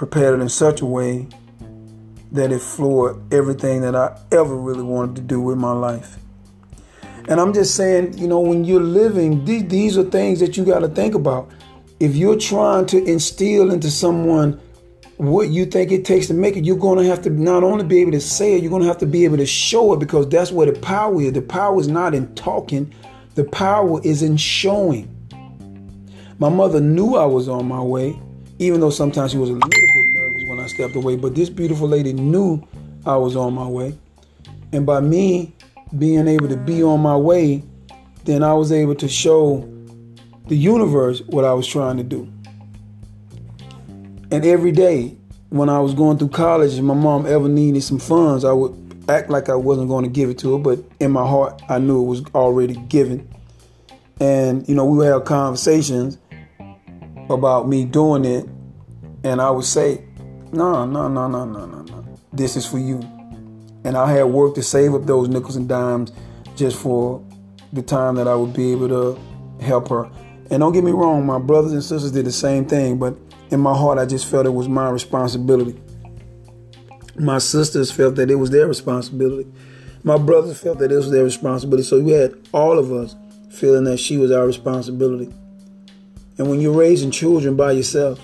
prepared 0.00 0.40
it 0.40 0.42
in 0.42 0.48
such 0.48 0.80
a 0.80 0.86
way 0.86 1.26
that 2.32 2.50
it 2.50 2.62
floored 2.62 3.20
everything 3.30 3.82
that 3.82 3.94
I 3.94 4.18
ever 4.32 4.56
really 4.56 4.82
wanted 4.82 5.16
to 5.16 5.20
do 5.20 5.42
with 5.42 5.58
my 5.58 5.72
life. 5.72 6.16
And 7.28 7.38
I'm 7.38 7.52
just 7.52 7.74
saying, 7.74 8.16
you 8.16 8.26
know, 8.26 8.40
when 8.40 8.64
you're 8.64 8.80
living, 8.80 9.44
these 9.44 9.98
are 9.98 10.04
things 10.04 10.40
that 10.40 10.56
you 10.56 10.64
got 10.64 10.78
to 10.78 10.88
think 10.88 11.14
about. 11.14 11.50
If 12.00 12.16
you're 12.16 12.38
trying 12.38 12.86
to 12.86 13.04
instill 13.04 13.70
into 13.70 13.90
someone 13.90 14.58
what 15.18 15.50
you 15.50 15.66
think 15.66 15.92
it 15.92 16.06
takes 16.06 16.28
to 16.28 16.34
make 16.34 16.56
it, 16.56 16.64
you're 16.64 16.78
going 16.78 16.96
to 16.96 17.04
have 17.04 17.20
to 17.24 17.28
not 17.28 17.62
only 17.62 17.84
be 17.84 18.00
able 18.00 18.12
to 18.12 18.22
say 18.22 18.54
it, 18.54 18.62
you're 18.62 18.70
going 18.70 18.80
to 18.80 18.88
have 18.88 18.96
to 19.00 19.06
be 19.06 19.26
able 19.26 19.36
to 19.36 19.44
show 19.44 19.92
it 19.92 19.98
because 19.98 20.26
that's 20.30 20.50
where 20.50 20.72
the 20.72 20.80
power 20.80 21.20
is. 21.20 21.34
The 21.34 21.42
power 21.42 21.78
is 21.78 21.88
not 21.88 22.14
in 22.14 22.34
talking, 22.34 22.90
the 23.34 23.44
power 23.44 24.00
is 24.02 24.22
in 24.22 24.38
showing. 24.38 25.14
My 26.38 26.48
mother 26.48 26.80
knew 26.80 27.16
I 27.16 27.26
was 27.26 27.50
on 27.50 27.68
my 27.68 27.82
way, 27.82 28.18
even 28.60 28.80
though 28.80 28.90
sometimes 28.90 29.32
she 29.32 29.38
was 29.38 29.48
a 29.48 29.54
little 29.54 29.68
bit 29.70 30.06
nervous 30.12 30.42
when 30.46 30.59
I 30.59 30.59
stepped 30.70 30.96
away. 30.96 31.16
But 31.16 31.34
this 31.34 31.50
beautiful 31.50 31.88
lady 31.88 32.12
knew 32.12 32.66
I 33.06 33.16
was 33.16 33.36
on 33.36 33.54
my 33.54 33.66
way. 33.66 33.98
And 34.72 34.86
by 34.86 35.00
me 35.00 35.54
being 35.98 36.28
able 36.28 36.48
to 36.48 36.56
be 36.56 36.82
on 36.82 37.00
my 37.00 37.16
way, 37.16 37.62
then 38.24 38.42
I 38.42 38.54
was 38.54 38.72
able 38.72 38.94
to 38.96 39.08
show 39.08 39.68
the 40.46 40.56
universe 40.56 41.22
what 41.26 41.44
I 41.44 41.52
was 41.52 41.66
trying 41.66 41.96
to 41.96 42.02
do. 42.02 42.28
And 44.32 44.44
every 44.44 44.72
day 44.72 45.16
when 45.48 45.68
I 45.68 45.80
was 45.80 45.94
going 45.94 46.18
through 46.18 46.28
college 46.28 46.74
and 46.74 46.86
my 46.86 46.94
mom 46.94 47.26
ever 47.26 47.48
needed 47.48 47.82
some 47.82 47.98
funds, 47.98 48.44
I 48.44 48.52
would 48.52 48.76
act 49.08 49.30
like 49.30 49.48
I 49.48 49.56
wasn't 49.56 49.88
going 49.88 50.04
to 50.04 50.10
give 50.10 50.30
it 50.30 50.38
to 50.38 50.52
her, 50.52 50.58
but 50.58 50.78
in 51.00 51.10
my 51.10 51.26
heart, 51.26 51.60
I 51.68 51.78
knew 51.78 52.02
it 52.02 52.06
was 52.06 52.22
already 52.34 52.74
given. 52.74 53.28
And, 54.20 54.68
you 54.68 54.74
know, 54.74 54.84
we 54.84 54.98
would 54.98 55.06
have 55.08 55.24
conversations 55.24 56.18
about 57.28 57.68
me 57.68 57.84
doing 57.84 58.24
it, 58.24 58.46
and 59.24 59.40
I 59.40 59.50
would 59.50 59.64
say, 59.64 60.04
no, 60.52 60.84
no, 60.84 61.08
no, 61.08 61.28
no, 61.28 61.44
no, 61.44 61.66
no, 61.66 61.82
no. 61.82 62.18
This 62.32 62.56
is 62.56 62.66
for 62.66 62.78
you. 62.78 62.98
And 63.84 63.96
I 63.96 64.12
had 64.12 64.24
worked 64.24 64.56
to 64.56 64.62
save 64.62 64.94
up 64.94 65.06
those 65.06 65.28
nickels 65.28 65.56
and 65.56 65.68
dimes 65.68 66.12
just 66.56 66.76
for 66.76 67.24
the 67.72 67.82
time 67.82 68.16
that 68.16 68.26
I 68.26 68.34
would 68.34 68.52
be 68.52 68.72
able 68.72 68.88
to 68.88 69.64
help 69.64 69.88
her. 69.88 70.10
And 70.50 70.60
don't 70.60 70.72
get 70.72 70.82
me 70.82 70.90
wrong, 70.90 71.24
my 71.24 71.38
brothers 71.38 71.72
and 71.72 71.82
sisters 71.82 72.10
did 72.10 72.26
the 72.26 72.32
same 72.32 72.66
thing, 72.66 72.98
but 72.98 73.16
in 73.50 73.60
my 73.60 73.76
heart, 73.76 73.98
I 73.98 74.06
just 74.06 74.26
felt 74.26 74.46
it 74.46 74.50
was 74.50 74.68
my 74.68 74.90
responsibility. 74.90 75.80
My 77.16 77.38
sisters 77.38 77.90
felt 77.90 78.16
that 78.16 78.30
it 78.30 78.34
was 78.34 78.50
their 78.50 78.66
responsibility. 78.66 79.50
My 80.02 80.18
brothers 80.18 80.60
felt 80.60 80.78
that 80.78 80.90
it 80.90 80.96
was 80.96 81.10
their 81.10 81.24
responsibility. 81.24 81.84
So 81.84 82.00
we 82.00 82.12
had 82.12 82.34
all 82.52 82.78
of 82.78 82.92
us 82.92 83.14
feeling 83.50 83.84
that 83.84 83.98
she 83.98 84.16
was 84.16 84.32
our 84.32 84.46
responsibility. 84.46 85.32
And 86.38 86.48
when 86.48 86.60
you're 86.60 86.76
raising 86.76 87.10
children 87.10 87.56
by 87.56 87.72
yourself 87.72 88.18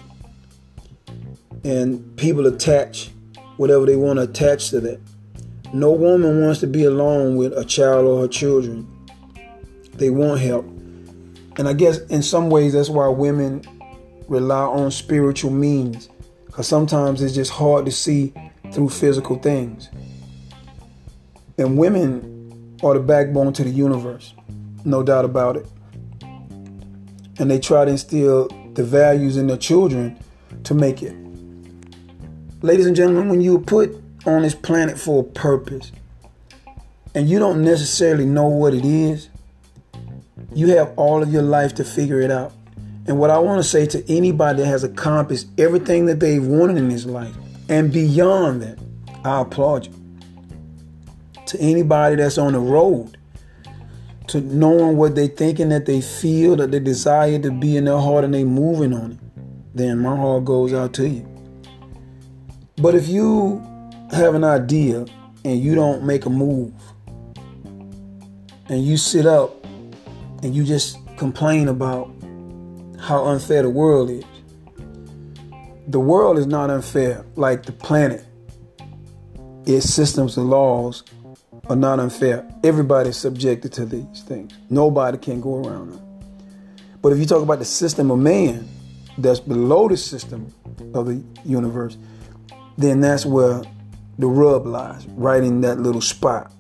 and 1.67 2.17
people 2.17 2.47
attach 2.47 3.11
whatever 3.57 3.87
they 3.87 3.97
want 3.97 4.19
to 4.21 4.23
attach 4.23 4.71
to 4.71 4.81
that. 4.81 5.01
No 5.73 5.91
woman 5.91 6.41
wants 6.41 6.61
to 6.61 6.69
be 6.69 6.85
alone 6.85 7.35
with 7.35 7.53
a 7.59 7.65
child 7.65 8.07
or 8.07 8.21
her 8.21 8.29
children. 8.29 8.87
They 9.95 10.11
want 10.11 10.41
help. 10.41 10.65
And 11.59 11.67
I 11.67 11.73
guess 11.73 11.99
in 12.03 12.23
some 12.23 12.51
ways 12.51 12.75
that's 12.75 12.89
why 12.89 13.09
women 13.09 13.63
rely 14.29 14.63
on 14.63 14.93
spiritual 14.93 15.51
means. 15.51 16.09
Because 16.47 16.69
sometimes 16.69 17.21
it's 17.21 17.35
just 17.35 17.51
hard 17.51 17.85
to 17.87 17.91
see 17.91 18.33
through 18.71 18.91
physical 18.91 19.37
things. 19.37 19.89
And 21.59 21.77
women 21.77 22.79
are 22.85 22.95
the 22.95 23.01
backbone 23.01 23.53
to 23.55 23.65
the 23.65 23.71
universe, 23.71 24.35
no 24.85 25.03
doubt 25.03 25.25
about 25.25 25.57
it. 25.57 25.67
And 27.41 27.51
they 27.51 27.59
try 27.59 27.87
to 27.87 27.91
instill 27.91 28.49
the 28.75 28.85
values 28.85 29.37
in 29.37 29.49
their 29.49 29.57
children 29.57 30.17
to 30.63 30.73
make 30.73 31.03
it. 31.03 31.26
Ladies 32.67 32.87
and 32.87 32.97
gentlemen, 32.97 33.29
when 33.29 33.41
you 33.41 33.59
were 33.59 33.65
put 33.65 33.95
on 34.27 34.43
this 34.43 34.57
planet 34.57 34.99
for 34.99 35.21
a 35.21 35.23
purpose 35.23 35.93
and 37.15 37.31
you 37.31 37.39
don't 37.39 37.63
necessarily 37.63 38.27
know 38.27 38.49
what 38.49 38.75
it 38.75 38.85
is, 38.85 39.29
you 40.53 40.77
have 40.77 40.93
all 40.97 41.23
of 41.23 41.33
your 41.33 41.43
life 41.43 41.77
to 41.77 41.85
figure 41.85 42.21
it 42.21 42.33
out. 42.33 42.53
And 43.07 43.21
what 43.21 43.31
I 43.31 43.39
want 43.39 43.63
to 43.63 43.63
say 43.63 43.87
to 43.87 44.13
anybody 44.13 44.63
that 44.63 44.67
has 44.67 44.83
accomplished 44.83 45.47
everything 45.57 46.07
that 46.07 46.19
they've 46.19 46.45
wanted 46.45 46.79
in 46.79 46.89
this 46.89 47.07
life 47.07 47.37
and 47.69 47.93
beyond 47.93 48.63
that, 48.63 48.81
I 49.25 49.43
applaud 49.43 49.87
you. 49.87 49.95
To 51.47 51.61
anybody 51.61 52.17
that's 52.17 52.37
on 52.37 52.55
the 52.55 52.59
road 52.59 53.17
to 54.27 54.41
knowing 54.41 54.97
what 54.97 55.15
they're 55.15 55.29
thinking 55.29 55.69
that 55.69 55.87
they 55.87 56.01
feel 56.01 56.57
that 56.57 56.73
they 56.73 56.81
desire 56.81 57.39
to 57.39 57.53
be 57.53 57.77
in 57.77 57.85
their 57.85 58.01
heart 58.01 58.25
and 58.25 58.35
they're 58.35 58.45
moving 58.45 58.93
on 58.93 59.13
it, 59.13 59.19
then 59.73 60.01
my 60.01 60.17
heart 60.17 60.45
goes 60.45 60.75
out 60.75 60.93
to 60.95 61.09
you. 61.09 61.36
But 62.79 62.95
if 62.95 63.09
you 63.09 63.65
have 64.11 64.35
an 64.35 64.45
idea 64.45 65.07
and 65.45 65.61
you 65.61 65.75
don't 65.75 66.05
make 66.05 66.27
a 66.27 66.31
move 66.31 66.73
and 68.69 68.85
you 68.85 68.97
sit 68.97 69.27
up 69.27 69.65
and 70.43 70.55
you 70.55 70.65
just 70.65 70.99
complain 71.17 71.69
about 71.69 72.11
how 72.99 73.25
unfair 73.27 73.63
the 73.63 73.71
world 73.71 74.11
is. 74.11 74.25
The 75.89 76.01
world 76.01 76.39
is 76.39 76.47
not 76.47 76.71
unfair 76.71 77.25
like 77.37 77.65
the 77.65 77.73
planet. 77.73 78.25
Its 79.65 79.89
systems 79.89 80.37
and 80.37 80.51
laws 80.51 81.05
are 81.69 81.77
not 81.77 82.01
unfair. 82.01 82.49
Everybody's 82.65 83.17
subjected 83.17 83.73
to 83.75 83.87
these 83.87 84.23
things. 84.23 84.53
Nobody 84.69 85.19
can 85.19 85.41
go 85.41 85.57
around 85.65 85.93
them. 85.93 86.03
But 87.03 87.13
if 87.13 87.19
you 87.19 87.27
talk 87.27 87.43
about 87.43 87.61
the 87.61 87.65
system 87.65 88.11
of 88.11 88.19
man 88.19 88.69
that's 89.19 89.41
below 89.41 89.89
the 89.89 89.97
system 89.97 90.53
of 90.95 91.07
the 91.07 91.23
universe, 91.45 91.97
then 92.77 93.01
that's 93.01 93.25
where 93.25 93.63
the 94.19 94.27
rub 94.27 94.67
lies, 94.67 95.07
right 95.09 95.43
in 95.43 95.61
that 95.63 95.79
little 95.79 96.01
spot. 96.01 96.53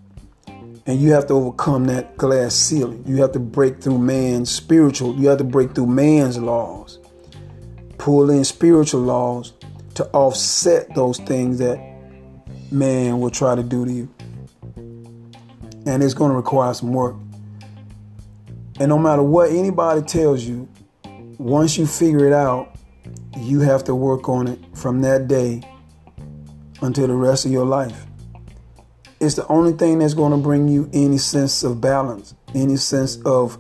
And 0.87 1.01
you 1.01 1.13
have 1.13 1.27
to 1.27 1.35
overcome 1.35 1.87
that 1.87 2.17
glass 2.17 2.55
ceiling. 2.55 3.03
You 3.07 3.17
have 3.17 3.33
to 3.33 3.41
break 3.41 3.81
through 3.81 3.99
man's 3.99 4.51
spiritual, 4.51 5.15
you 5.17 5.29
have 5.29 5.39
to 5.39 5.45
break 5.45 5.75
through 5.75 5.87
man's 5.87 6.39
laws. 6.39 6.99
Pull 7.99 8.31
in 8.31 8.45
spiritual 8.45 9.01
laws 9.01 9.53
to 9.95 10.05
offset 10.09 10.95
those 10.95 11.19
things 11.19 11.59
that 11.59 11.79
man 12.71 13.19
will 13.21 13.31
try 13.31 13.55
to 13.55 13.63
do 13.63 13.85
to 13.85 13.93
you. 13.93 14.15
And 15.87 16.03
it's 16.03 16.15
going 16.15 16.31
to 16.31 16.37
require 16.37 16.75
some 16.75 16.93
work. 16.93 17.17
And 18.79 18.91
no 18.91 18.99
matter 18.99 19.23
what 19.23 19.51
anybody 19.51 20.03
tells 20.03 20.45
you, 20.45 20.69
once 21.39 21.79
you 21.79 21.87
figure 21.87 22.27
it 22.27 22.33
out, 22.33 22.77
you 23.39 23.61
have 23.61 23.85
to 23.85 23.95
work 23.95 24.29
on 24.29 24.49
it 24.49 24.59
from 24.75 25.01
that 25.03 25.29
day 25.29 25.63
until 26.83 27.07
the 27.07 27.15
rest 27.15 27.45
of 27.45 27.53
your 27.53 27.67
life. 27.67 28.07
It's 29.21 29.35
the 29.35 29.47
only 29.49 29.73
thing 29.73 30.01
that's 30.01 30.15
going 30.15 30.33
to 30.33 30.39
bring 30.39 30.69
you 30.69 30.91
any 30.93 31.19
sense 31.19 31.63
of 31.63 31.81
balance, 31.81 32.35
any 32.55 32.77
sense 32.77 33.17
of, 33.25 33.59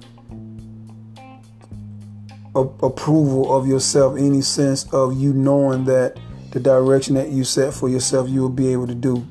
approval 2.55 3.55
of 3.55 3.67
yourself, 3.67 4.17
any 4.19 4.41
sense 4.41 4.91
of 4.93 5.19
you 5.19 5.33
knowing 5.35 5.85
that 5.85 6.19
the 6.53 6.61
direction 6.61 7.15
that 7.15 7.29
you 7.29 7.45
set 7.45 7.75
for 7.75 7.89
yourself, 7.89 8.29
you 8.31 8.41
will 8.41 8.49
be 8.49 8.73
able 8.73 8.87
to 8.87 8.95
do. 8.95 9.27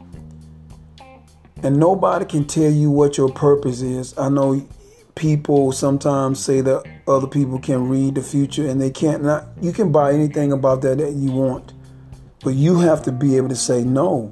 And 1.63 1.77
nobody 1.77 2.25
can 2.25 2.45
tell 2.45 2.71
you 2.71 2.91
what 2.91 3.17
your 3.17 3.31
purpose 3.31 3.81
is. 3.81 4.15
I 4.17 4.29
know 4.29 4.67
people 5.15 5.71
sometimes 5.71 6.43
say 6.43 6.61
that 6.61 6.83
other 7.07 7.25
people 7.25 7.57
can 7.57 7.89
read 7.89 8.15
the 8.15 8.21
future 8.21 8.67
and 8.67 8.79
they 8.79 8.91
can't 8.91 9.23
not 9.23 9.47
you 9.61 9.71
can 9.71 9.91
buy 9.91 10.11
anything 10.11 10.51
about 10.51 10.81
that 10.81 10.97
that 10.97 11.13
you 11.13 11.31
want. 11.31 11.73
But 12.45 12.53
you 12.53 12.77
have 12.77 13.01
to 13.01 13.11
be 13.11 13.37
able 13.37 13.49
to 13.49 13.55
say 13.55 13.83
no. 13.83 14.31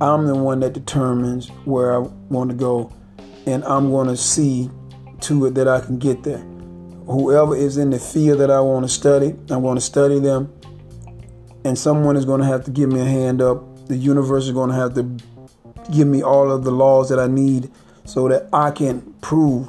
I'm 0.00 0.26
the 0.26 0.36
one 0.36 0.60
that 0.60 0.74
determines 0.74 1.48
where 1.64 1.92
I 1.92 1.98
want 1.98 2.50
to 2.50 2.56
go, 2.56 2.92
and 3.46 3.64
I'm 3.64 3.90
going 3.90 4.06
to 4.06 4.16
see 4.16 4.70
to 5.22 5.46
it 5.46 5.56
that 5.56 5.66
I 5.66 5.80
can 5.80 5.98
get 5.98 6.22
there. 6.22 6.38
Whoever 7.06 7.56
is 7.56 7.78
in 7.78 7.90
the 7.90 7.98
field 7.98 8.38
that 8.38 8.50
I 8.52 8.60
want 8.60 8.86
to 8.86 8.88
study, 8.88 9.34
I 9.50 9.56
want 9.56 9.76
to 9.76 9.84
study 9.84 10.20
them, 10.20 10.54
and 11.64 11.76
someone 11.76 12.16
is 12.16 12.24
going 12.24 12.40
to 12.40 12.46
have 12.46 12.64
to 12.66 12.70
give 12.70 12.92
me 12.92 13.00
a 13.00 13.04
hand 13.04 13.42
up. 13.42 13.88
The 13.88 13.96
universe 13.96 14.44
is 14.44 14.52
going 14.52 14.70
to 14.70 14.76
have 14.76 14.94
to 14.94 15.02
give 15.92 16.06
me 16.06 16.22
all 16.22 16.48
of 16.52 16.62
the 16.62 16.70
laws 16.70 17.08
that 17.08 17.18
I 17.18 17.26
need 17.26 17.72
so 18.04 18.28
that 18.28 18.48
I 18.52 18.70
can 18.70 19.00
prove 19.20 19.68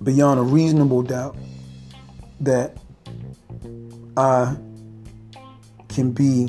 beyond 0.00 0.38
a 0.38 0.44
reasonable 0.44 1.02
doubt 1.02 1.36
that 2.38 2.76
I 4.16 4.56
can 5.96 6.12
be 6.12 6.46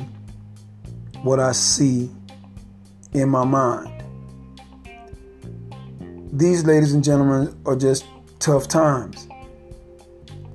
what 1.24 1.40
I 1.40 1.54
see 1.54 2.12
in 3.14 3.30
my 3.30 3.46
mind. 3.46 4.04
These, 6.34 6.66
ladies 6.66 6.94
and 6.94 7.02
gentlemen, 7.02 7.58
are 7.66 7.78
just 7.78 8.04
tough 8.40 8.68
times. 8.68 9.26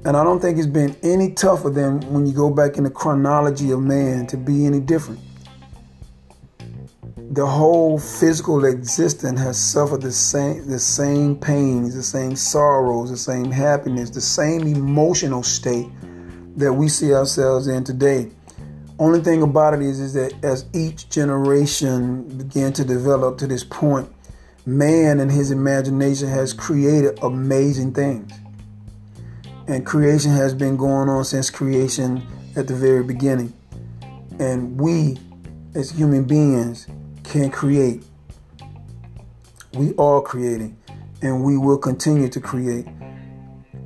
And 0.05 0.15
I 0.15 0.23
don't 0.23 0.41
think 0.41 0.59
it's 0.59 0.67
been 0.67 0.95
any 1.03 1.33
tougher 1.33 1.71
than 1.71 2.03
when 2.13 2.27
you 2.27 2.35
go 2.35 2.51
back 2.51 2.77
in 2.77 2.85
the 2.85 2.91
chronology 2.91 3.71
of 3.71 3.81
man 3.81 4.27
to 4.27 4.37
be 4.37 4.67
any 4.67 4.79
different. 4.79 5.21
The 7.35 7.47
whole 7.47 7.99
physical 7.99 8.67
existence 8.67 9.41
has 9.41 9.59
suffered 9.59 10.03
the 10.03 10.13
same 10.13 10.69
the 10.69 10.79
same 10.79 11.37
pains, 11.37 11.95
the 11.95 12.03
same 12.03 12.37
sorrows, 12.37 13.09
the 13.09 13.17
same 13.17 13.51
happiness, 13.51 14.11
the 14.11 14.21
same 14.21 14.67
emotional 14.67 15.43
state 15.43 15.89
that 16.57 16.75
we 16.75 16.89
see 16.89 17.15
ourselves 17.15 17.69
in 17.69 17.85
today. 17.85 18.31
Only 18.99 19.21
thing 19.21 19.43
about 19.43 19.75
it 19.75 19.83
is, 19.83 19.99
is 20.01 20.15
that 20.15 20.33
as 20.45 20.67
each 20.73 21.09
generation 21.09 22.25
began 22.37 22.73
to 22.75 22.85
develop 22.85 23.39
to 23.39 23.47
this 23.47 23.65
point, 23.65 24.11
man 24.67 25.19
and 25.19 25.31
his 25.31 25.51
imagination 25.51 26.29
has 26.29 26.53
created 26.53 27.19
amazing 27.23 27.95
things. 27.95 28.33
And 29.67 29.87
creation 29.87 30.33
has 30.33 30.55
been 30.55 30.77
going 30.77 31.09
on 31.09 31.25
since 31.25 31.51
creation 31.51 32.27
at 32.57 32.67
the 32.67 32.75
very 32.75 33.03
beginning. 33.03 33.53
And 34.39 34.79
we, 34.81 35.19
as 35.75 35.91
human 35.91 36.25
beings, 36.25 36.87
can 37.25 37.51
create. 37.51 38.05
We 39.73 39.95
are 39.97 40.21
creating, 40.21 40.77
and 41.23 41.43
we 41.43 41.57
will 41.57 41.79
continue 41.79 42.29
to 42.29 42.41
create. 42.41 42.87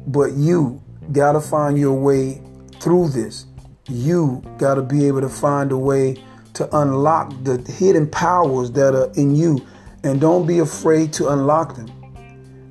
But 0.06 0.32
you 0.32 0.82
gotta 1.12 1.40
find 1.40 1.78
your 1.78 1.94
way 1.94 2.42
through 2.80 3.10
this 3.10 3.46
you 3.88 4.42
got 4.58 4.74
to 4.74 4.82
be 4.82 5.06
able 5.06 5.20
to 5.20 5.28
find 5.28 5.72
a 5.72 5.78
way 5.78 6.22
to 6.54 6.76
unlock 6.78 7.32
the 7.44 7.58
hidden 7.72 8.08
powers 8.08 8.70
that 8.72 8.94
are 8.94 9.12
in 9.14 9.34
you 9.34 9.64
and 10.02 10.20
don't 10.20 10.46
be 10.46 10.58
afraid 10.58 11.12
to 11.12 11.28
unlock 11.28 11.76
them. 11.76 11.92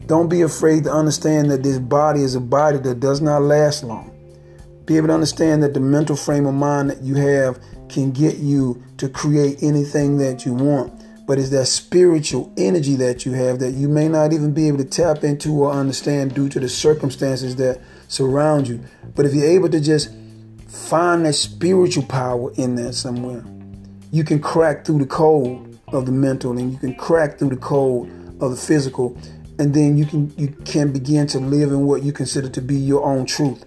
Don't 0.08 0.30
be 0.30 0.41
afraid 0.41 0.84
to 0.84 0.91
understand 0.91 1.49
that 1.51 1.63
this 1.63 1.80
body 1.80 2.21
is 2.21 2.36
a 2.36 2.39
body 2.39 2.78
that 2.80 2.99
does 2.99 3.21
not 3.21 3.41
last 3.41 3.84
long. 3.84 4.12
Be 4.86 4.97
able 4.97 5.08
to 5.08 5.13
understand 5.13 5.63
that 5.63 5.73
the 5.73 5.80
mental 5.80 6.15
frame 6.15 6.45
of 6.45 6.54
mind 6.54 6.91
that 6.91 7.01
you 7.01 7.15
have 7.15 7.60
can 7.89 8.12
get 8.12 8.38
you 8.38 8.84
to 8.97 9.10
create 9.10 9.63
anything 9.63 10.17
that 10.17 10.45
you 10.45 10.54
want. 10.54 10.93
But 11.25 11.39
it's 11.39 11.49
that 11.49 11.65
spiritual 11.65 12.54
energy 12.56 12.95
that 12.95 13.25
you 13.25 13.32
have 13.32 13.58
that 13.60 13.71
you 13.71 13.89
may 13.89 14.08
not 14.08 14.32
even 14.32 14.54
be 14.54 14.67
able 14.67 14.78
to 14.78 14.86
tap 14.86 15.23
into 15.23 15.63
or 15.63 15.71
understand 15.71 16.36
due 16.36 16.49
to 16.49 16.60
the 16.60 16.69
circumstances 16.69 17.56
that 17.56 17.82
surround 18.08 18.67
you. 18.67 18.84
But 19.15 19.25
if 19.25 19.34
you're 19.34 19.49
able 19.49 19.69
to 19.69 19.80
just 19.80 20.10
Find 20.67 21.25
that 21.25 21.34
spiritual 21.34 22.04
power 22.04 22.51
in 22.56 22.75
there 22.75 22.91
somewhere. 22.91 23.43
You 24.12 24.23
can 24.23 24.39
crack 24.39 24.86
through 24.86 24.99
the 24.99 25.06
code 25.06 25.80
of 25.89 26.06
the 26.06 26.12
mental 26.12 26.58
and 26.58 26.71
you 26.71 26.78
can 26.78 26.95
crack 26.95 27.38
through 27.38 27.49
the 27.49 27.58
code 27.58 28.10
of 28.41 28.51
the 28.51 28.58
physical 28.58 29.17
and 29.60 29.73
then 29.73 29.97
you 29.97 30.06
can 30.06 30.34
you 30.38 30.49
can 30.65 30.91
begin 30.91 31.28
to 31.28 31.39
live 31.39 31.71
in 31.71 31.86
what 31.86 32.04
you 32.04 32.12
consider 32.12 32.49
to 32.49 32.62
be 32.62 32.75
your 32.75 33.04
own 33.04 33.25
truth. 33.25 33.65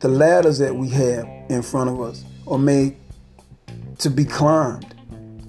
The 0.00 0.08
ladders 0.08 0.58
that 0.58 0.74
we 0.74 0.90
have 0.90 1.26
in 1.48 1.62
front 1.62 1.90
of 1.90 2.00
us 2.00 2.24
are 2.46 2.58
made 2.58 2.96
to 3.98 4.10
be 4.10 4.24
climbed. 4.24 4.94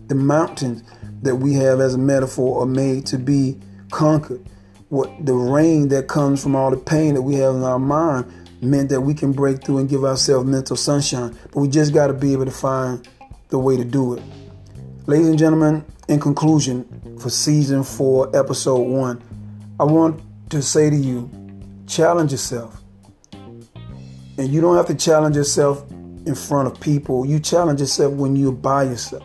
The 0.08 0.15
mountains 0.15 0.84
that 1.21 1.36
we 1.36 1.53
have 1.56 1.80
as 1.82 1.93
a 1.93 1.97
metaphor 1.97 2.62
are 2.62 2.65
made 2.65 3.06
to 3.08 3.17
be 3.17 3.60
conquered. 3.91 4.43
What 4.89 5.25
the 5.25 5.34
rain 5.34 5.89
that 5.89 6.08
comes 6.08 6.41
from 6.41 6.56
all 6.56 6.71
the 6.71 6.77
pain 6.77 7.13
that 7.15 7.21
we 7.21 7.36
have 7.36 7.56
in 7.56 7.63
our 7.63 7.80
mind 7.80 8.32
meant 8.62 8.89
that 8.89 9.02
we 9.02 9.13
can 9.13 9.32
break 9.32 9.63
through 9.63 9.80
and 9.80 9.89
give 9.89 10.04
ourselves 10.04 10.48
mental 10.48 10.76
sunshine. 10.76 11.38
But 11.54 11.60
we 11.60 11.67
just 11.67 11.93
got 11.93 12.08
to 12.08 12.13
be 12.13 12.34
able 12.34 12.46
to 12.46 12.52
find 12.52 13.08
the 13.50 13.60
way 13.60 13.78
to 13.78 13.84
do 13.84 14.13
it. 14.15 14.24
Ladies 15.06 15.28
and 15.28 15.39
gentlemen, 15.39 15.86
in 16.08 16.20
conclusion, 16.20 17.17
for 17.20 17.30
season 17.30 17.84
four, 17.84 18.36
episode 18.36 18.82
one, 18.82 19.24
I 19.80 19.84
want 19.84 20.22
to 20.50 20.62
say 20.62 20.89
to 20.89 20.96
you 20.96 21.30
challenge 21.88 22.32
yourself. 22.32 22.82
And 23.34 24.50
you 24.50 24.62
don't 24.62 24.76
have 24.76 24.88
to 24.88 24.96
challenge 24.96 25.36
yourself 25.36 25.89
in 25.89 26.36
front 26.36 26.67
of 26.67 26.80
people. 26.80 27.26
You 27.26 27.39
challenge 27.39 27.80
yourself 27.80 28.13
when 28.13 28.36
you're 28.36 28.52
by 28.52 28.84
yourself 28.84 29.24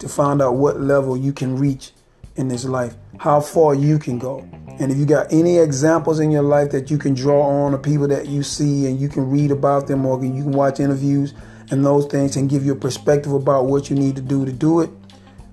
to 0.00 0.08
find 0.08 0.42
out 0.42 0.56
what 0.56 0.80
level 0.80 1.16
you 1.16 1.32
can 1.32 1.56
reach 1.56 1.92
in 2.36 2.48
this 2.48 2.64
life, 2.64 2.94
how 3.18 3.40
far 3.40 3.74
you 3.74 3.98
can 3.98 4.18
go. 4.18 4.40
And 4.80 4.90
if 4.90 4.98
you 4.98 5.06
got 5.06 5.32
any 5.32 5.58
examples 5.58 6.18
in 6.18 6.30
your 6.30 6.42
life 6.42 6.70
that 6.72 6.90
you 6.90 6.98
can 6.98 7.14
draw 7.14 7.42
on 7.42 7.74
of 7.74 7.82
people 7.82 8.08
that 8.08 8.26
you 8.26 8.42
see 8.42 8.86
and 8.86 9.00
you 9.00 9.08
can 9.08 9.30
read 9.30 9.52
about 9.52 9.86
them 9.86 10.04
or 10.04 10.22
you 10.24 10.42
can 10.42 10.52
watch 10.52 10.80
interviews 10.80 11.32
and 11.70 11.84
those 11.84 12.06
things 12.06 12.36
and 12.36 12.50
give 12.50 12.66
you 12.66 12.72
a 12.72 12.76
perspective 12.76 13.32
about 13.32 13.66
what 13.66 13.88
you 13.88 13.96
need 13.96 14.16
to 14.16 14.22
do 14.22 14.44
to 14.44 14.52
do 14.52 14.80
it, 14.80 14.90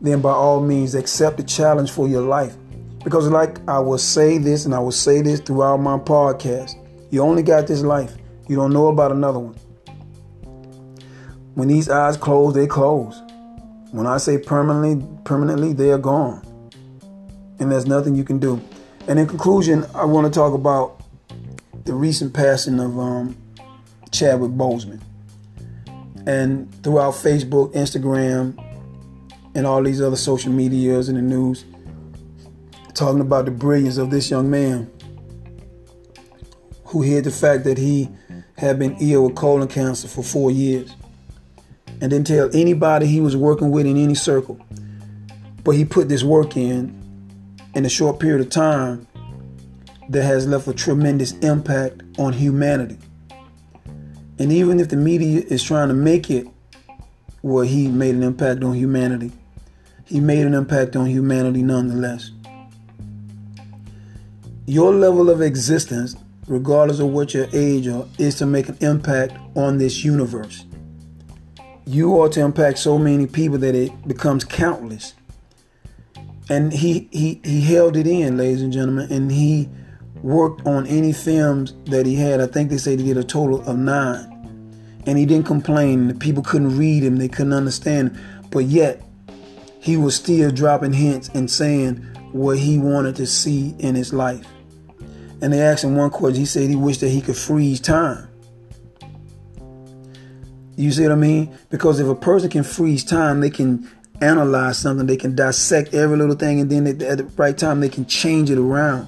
then 0.02 0.22
by 0.22 0.32
all 0.32 0.60
means 0.60 0.96
accept 0.96 1.38
the 1.38 1.44
challenge 1.44 1.92
for 1.92 2.08
your 2.08 2.24
life. 2.24 2.56
Because 3.04 3.28
like 3.28 3.58
I 3.68 3.80
will 3.80 3.98
say 4.00 4.38
this 4.40 4.66
and 4.66 4.74
I 4.74 4.80
will 4.80 4.92
say 4.92 5.22
this 5.22 5.40
throughout 5.40 5.78
my 5.78 5.98
podcast, 5.98 6.76
you 7.12 7.22
only 7.22 7.44
got 7.44 7.68
this 7.68 7.82
life. 7.82 8.16
You 8.48 8.56
don't 8.56 8.74
know 8.74 8.88
about 8.88 9.12
another 9.12 9.40
one. 9.40 9.56
When 11.54 11.68
these 11.68 11.90
eyes 11.90 12.18
close, 12.18 12.56
they 12.56 12.66
close. 12.66 13.22
When 13.92 14.08
I 14.08 14.18
say 14.18 14.38
permanently, 14.38 15.06
permanently, 15.26 15.74
they 15.74 15.92
are 15.92 15.98
gone. 15.98 16.42
And 17.62 17.72
there's 17.72 17.86
nothing 17.86 18.16
you 18.16 18.24
can 18.24 18.40
do. 18.40 18.60
And 19.08 19.20
in 19.20 19.28
conclusion, 19.28 19.86
I 19.94 20.04
want 20.04 20.26
to 20.26 20.34
talk 20.34 20.56
about 20.56 21.00
the 21.86 21.94
recent 21.94 22.34
passing 22.34 22.80
of 22.80 22.98
um, 22.98 23.38
Chadwick 24.10 24.52
Boseman. 24.52 25.00
And 26.26 26.74
throughout 26.84 27.14
Facebook, 27.14 27.72
Instagram, 27.74 28.58
and 29.54 29.68
all 29.68 29.84
these 29.84 30.02
other 30.02 30.16
social 30.16 30.52
medias 30.52 31.08
and 31.08 31.20
the 31.20 31.22
news, 31.22 31.64
talking 32.96 33.22
about 33.22 33.46
the 33.46 33.52
brilliance 33.52 33.98
of 33.98 34.10
this 34.10 34.32
young 34.32 34.50
man 34.50 34.92
who 36.86 37.04
hid 37.04 37.26
the 37.26 37.32
fact 37.32 37.64
that 37.66 37.78
he 37.78 38.10
had 38.58 38.80
been 38.80 38.96
ill 39.00 39.28
with 39.28 39.36
colon 39.36 39.68
cancer 39.68 40.08
for 40.08 40.24
four 40.24 40.50
years 40.50 40.96
and 42.02 42.10
didn't 42.10 42.26
tell 42.26 42.50
anybody 42.56 43.06
he 43.06 43.22
was 43.22 43.38
working 43.38 43.70
with 43.70 43.86
in 43.86 43.98
any 43.98 44.16
circle. 44.16 44.60
But 45.64 45.76
he 45.76 45.86
put 45.86 46.10
this 46.10 46.24
work 46.24 46.58
in 46.58 47.01
in 47.76 47.86
a 47.86 47.90
short 47.90 48.20
period 48.20 48.42
of 48.42 48.50
time 48.50 49.08
that 50.10 50.24
has 50.24 50.48
left 50.48 50.68
a 50.68 50.74
tremendous 50.74 51.32
impact 51.40 52.02
on 52.18 52.34
humanity. 52.34 52.98
And 54.40 54.52
even 54.52 54.80
if 54.80 54.90
the 54.90 54.96
media 54.98 55.44
is 55.48 55.64
trying 55.64 55.88
to 55.88 55.94
make 55.94 56.30
it 56.30 56.48
well, 57.44 57.66
he 57.66 57.88
made 57.88 58.16
an 58.16 58.24
impact 58.24 58.64
on 58.64 58.76
humanity, 58.76 59.32
he 60.06 60.20
made 60.20 60.46
an 60.46 60.54
impact 60.54 60.96
on 60.96 61.06
humanity 61.08 61.64
nonetheless. 61.64 62.32
Your 64.68 64.94
level 64.94 65.30
of 65.30 65.42
existence, 65.42 66.16
regardless 66.48 67.00
of 67.00 67.08
what 67.08 67.34
your 67.34 67.48
age 67.54 67.88
are, 67.88 68.06
is 68.20 68.36
to 68.36 68.46
make 68.46 68.70
an 68.70 68.78
impact 68.82 69.34
on 69.56 69.78
this 69.78 70.04
universe 70.04 70.66
you 71.92 72.14
ought 72.14 72.32
to 72.32 72.42
impact 72.42 72.78
so 72.78 72.98
many 72.98 73.28
people 73.28 73.58
that 73.58 73.76
it 73.76 74.08
becomes 74.08 74.46
countless. 74.46 75.14
And 76.52 76.74
he 76.74 77.08
he 77.14 77.40
he 77.46 77.62
held 77.62 77.96
it 77.96 78.06
in, 78.06 78.36
ladies 78.36 78.62
and 78.62 78.74
gentlemen, 78.74 79.10
and 79.10 79.32
he 79.32 79.70
worked 80.22 80.68
on 80.68 80.86
any 80.86 81.14
films 81.14 81.74
that 81.86 82.06
he 82.06 82.16
had. 82.16 82.42
I 82.42 82.48
think 82.48 82.70
they 82.70 82.78
said 82.78 83.00
he 83.00 83.06
did 83.06 83.16
a 83.16 83.24
total 83.24 83.62
of 83.62 83.78
nine. 83.78 84.28
And 85.08 85.18
he 85.18 85.26
didn't 85.26 85.46
complain. 85.46 86.10
The 86.10 86.14
people 86.14 86.44
couldn't 86.44 86.78
read 86.78 87.04
him, 87.04 87.16
they 87.16 87.30
couldn't 87.30 87.54
understand. 87.54 88.20
But 88.50 88.66
yet, 88.66 89.02
he 89.80 89.96
was 89.96 90.14
still 90.14 90.52
dropping 90.52 90.92
hints 90.92 91.30
and 91.30 91.50
saying 91.50 91.96
what 92.34 92.58
he 92.58 92.78
wanted 92.78 93.16
to 93.16 93.28
see 93.28 93.74
in 93.80 93.96
his 93.96 94.12
life. 94.12 94.46
And 95.42 95.54
they 95.54 95.62
asked 95.62 95.86
him 95.86 95.96
one 95.96 96.10
question. 96.10 96.42
He 96.42 96.46
said 96.46 96.70
he 96.70 96.76
wished 96.76 97.00
that 97.00 97.10
he 97.12 97.22
could 97.22 97.38
freeze 97.38 97.80
time. 97.80 98.28
You 100.76 100.92
see 100.92 101.04
what 101.04 101.14
I 101.14 101.16
mean? 101.16 101.58
Because 101.70 102.02
if 102.02 102.08
a 102.10 102.16
person 102.16 102.50
can 102.50 102.64
freeze 102.64 103.06
time, 103.06 103.40
they 103.40 103.50
can 103.50 103.90
analyze 104.22 104.78
something, 104.78 105.08
they 105.08 105.18
can 105.18 105.36
dissect 105.36 105.94
every 105.94 106.18
little 106.18 106.36
thing, 106.36 106.60
and 106.60 106.70
then 106.70 106.88
at 106.88 107.18
the 107.18 107.24
right 107.36 107.58
time 107.58 107.80
they 107.80 107.90
can 107.90 108.06
change 108.06 108.50
it 108.50 108.58
around. 108.58 109.08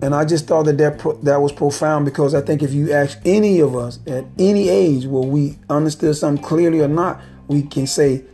And 0.00 0.14
I 0.14 0.24
just 0.24 0.46
thought 0.46 0.64
that 0.64 0.78
that, 0.78 0.98
pro- 0.98 1.16
that 1.22 1.40
was 1.40 1.52
profound 1.52 2.04
because 2.04 2.34
I 2.34 2.40
think 2.40 2.62
if 2.62 2.72
you 2.72 2.92
ask 2.92 3.18
any 3.24 3.58
of 3.60 3.76
us 3.76 3.98
at 4.06 4.24
any 4.38 4.68
age 4.68 5.06
where 5.06 5.28
we 5.28 5.58
understood 5.68 6.16
something 6.16 6.42
clearly 6.42 6.80
or 6.80 6.88
not, 6.88 7.20
we 7.48 7.62
can 7.62 7.86
say, 7.86 8.24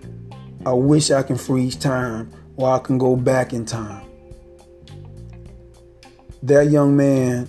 I 0.67 0.73
wish 0.73 1.11
I 1.11 1.23
can 1.23 1.37
freeze 1.37 1.75
time 1.75 2.31
or 2.57 2.71
I 2.71 2.79
can 2.81 2.99
go 2.99 3.17
back 3.17 3.53
in 3.55 3.65
time. 3.65 4.05
That 6.43 6.71
young 6.71 6.97
man, 6.97 7.49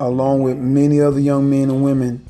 along 0.00 0.42
with 0.42 0.56
many 0.58 1.00
other 1.00 1.20
young 1.20 1.48
men 1.48 1.70
and 1.70 1.84
women, 1.84 2.26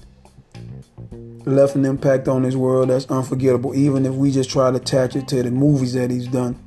left 1.47 1.75
an 1.75 1.85
impact 1.85 2.29
on 2.29 2.43
this 2.43 2.55
world 2.55 2.91
that's 2.91 3.07
unforgettable, 3.07 3.75
even 3.75 4.07
if 4.07 4.15
we 4.15 4.31
just 4.31 4.51
try 4.51 4.71
to 4.71 4.77
attach 4.77 5.17
it 5.17 5.29
to 5.29 5.43
the 5.43 5.51
movies 5.51 5.93
that 5.95 6.11
he's 6.11 6.27
done 6.27 6.59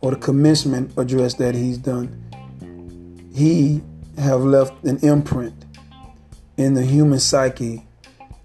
or 0.00 0.12
the 0.12 0.16
commencement 0.16 0.92
address 0.96 1.34
that 1.34 1.54
he's 1.54 1.78
done. 1.78 2.24
He 3.34 3.82
have 4.18 4.40
left 4.40 4.84
an 4.84 4.98
imprint 4.98 5.54
in 6.56 6.74
the 6.74 6.84
human 6.84 7.20
psyche 7.20 7.86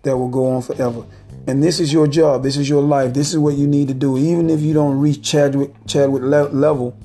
that 0.03 0.17
will 0.17 0.29
go 0.29 0.51
on 0.51 0.61
forever. 0.61 1.05
And 1.47 1.63
this 1.63 1.79
is 1.79 1.91
your 1.91 2.07
job. 2.07 2.43
This 2.43 2.57
is 2.57 2.69
your 2.69 2.81
life. 2.81 3.13
This 3.13 3.31
is 3.31 3.37
what 3.37 3.55
you 3.55 3.67
need 3.67 3.87
to 3.87 3.93
do. 3.93 4.17
Even 4.17 4.49
if 4.49 4.61
you 4.61 4.73
don't 4.73 4.99
reach 4.99 5.21
Chadwick, 5.21 5.73
Chadwick 5.87 6.23
level 6.23 6.97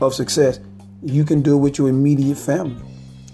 of 0.00 0.14
success, 0.14 0.58
you 1.02 1.24
can 1.24 1.42
do 1.42 1.54
it 1.54 1.58
with 1.58 1.78
your 1.78 1.88
immediate 1.88 2.38
family. 2.38 2.82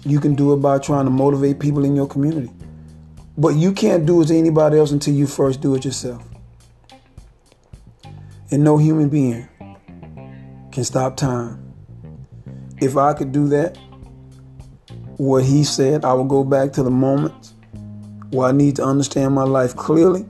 You 0.03 0.19
can 0.19 0.35
do 0.35 0.53
it 0.53 0.57
by 0.57 0.77
trying 0.77 1.05
to 1.05 1.11
motivate 1.11 1.59
people 1.59 1.83
in 1.83 1.95
your 1.95 2.07
community. 2.07 2.51
But 3.37 3.55
you 3.55 3.73
can't 3.73 4.05
do 4.05 4.21
it 4.21 4.27
to 4.27 4.37
anybody 4.37 4.77
else 4.77 4.91
until 4.91 5.13
you 5.13 5.27
first 5.27 5.59
do 5.59 5.75
it 5.75 5.83
yourself. 5.83 6.23
And 8.51 8.63
no 8.63 8.77
human 8.77 9.09
being 9.09 9.49
can 10.71 10.83
stop 10.85 11.17
time. 11.17 11.73
If 12.79 12.95
I 12.95 13.13
could 13.13 13.33
do 13.33 13.49
that, 13.49 13.77
what 15.17 15.43
he 15.43 15.63
said, 15.63 16.05
I 16.05 16.13
would 16.13 16.29
go 16.29 16.43
back 16.43 16.71
to 16.73 16.83
the 16.83 16.91
moments 16.91 17.53
where 18.31 18.47
I 18.47 18.51
need 18.51 18.77
to 18.77 18.83
understand 18.83 19.33
my 19.33 19.43
life 19.43 19.75
clearly 19.75 20.25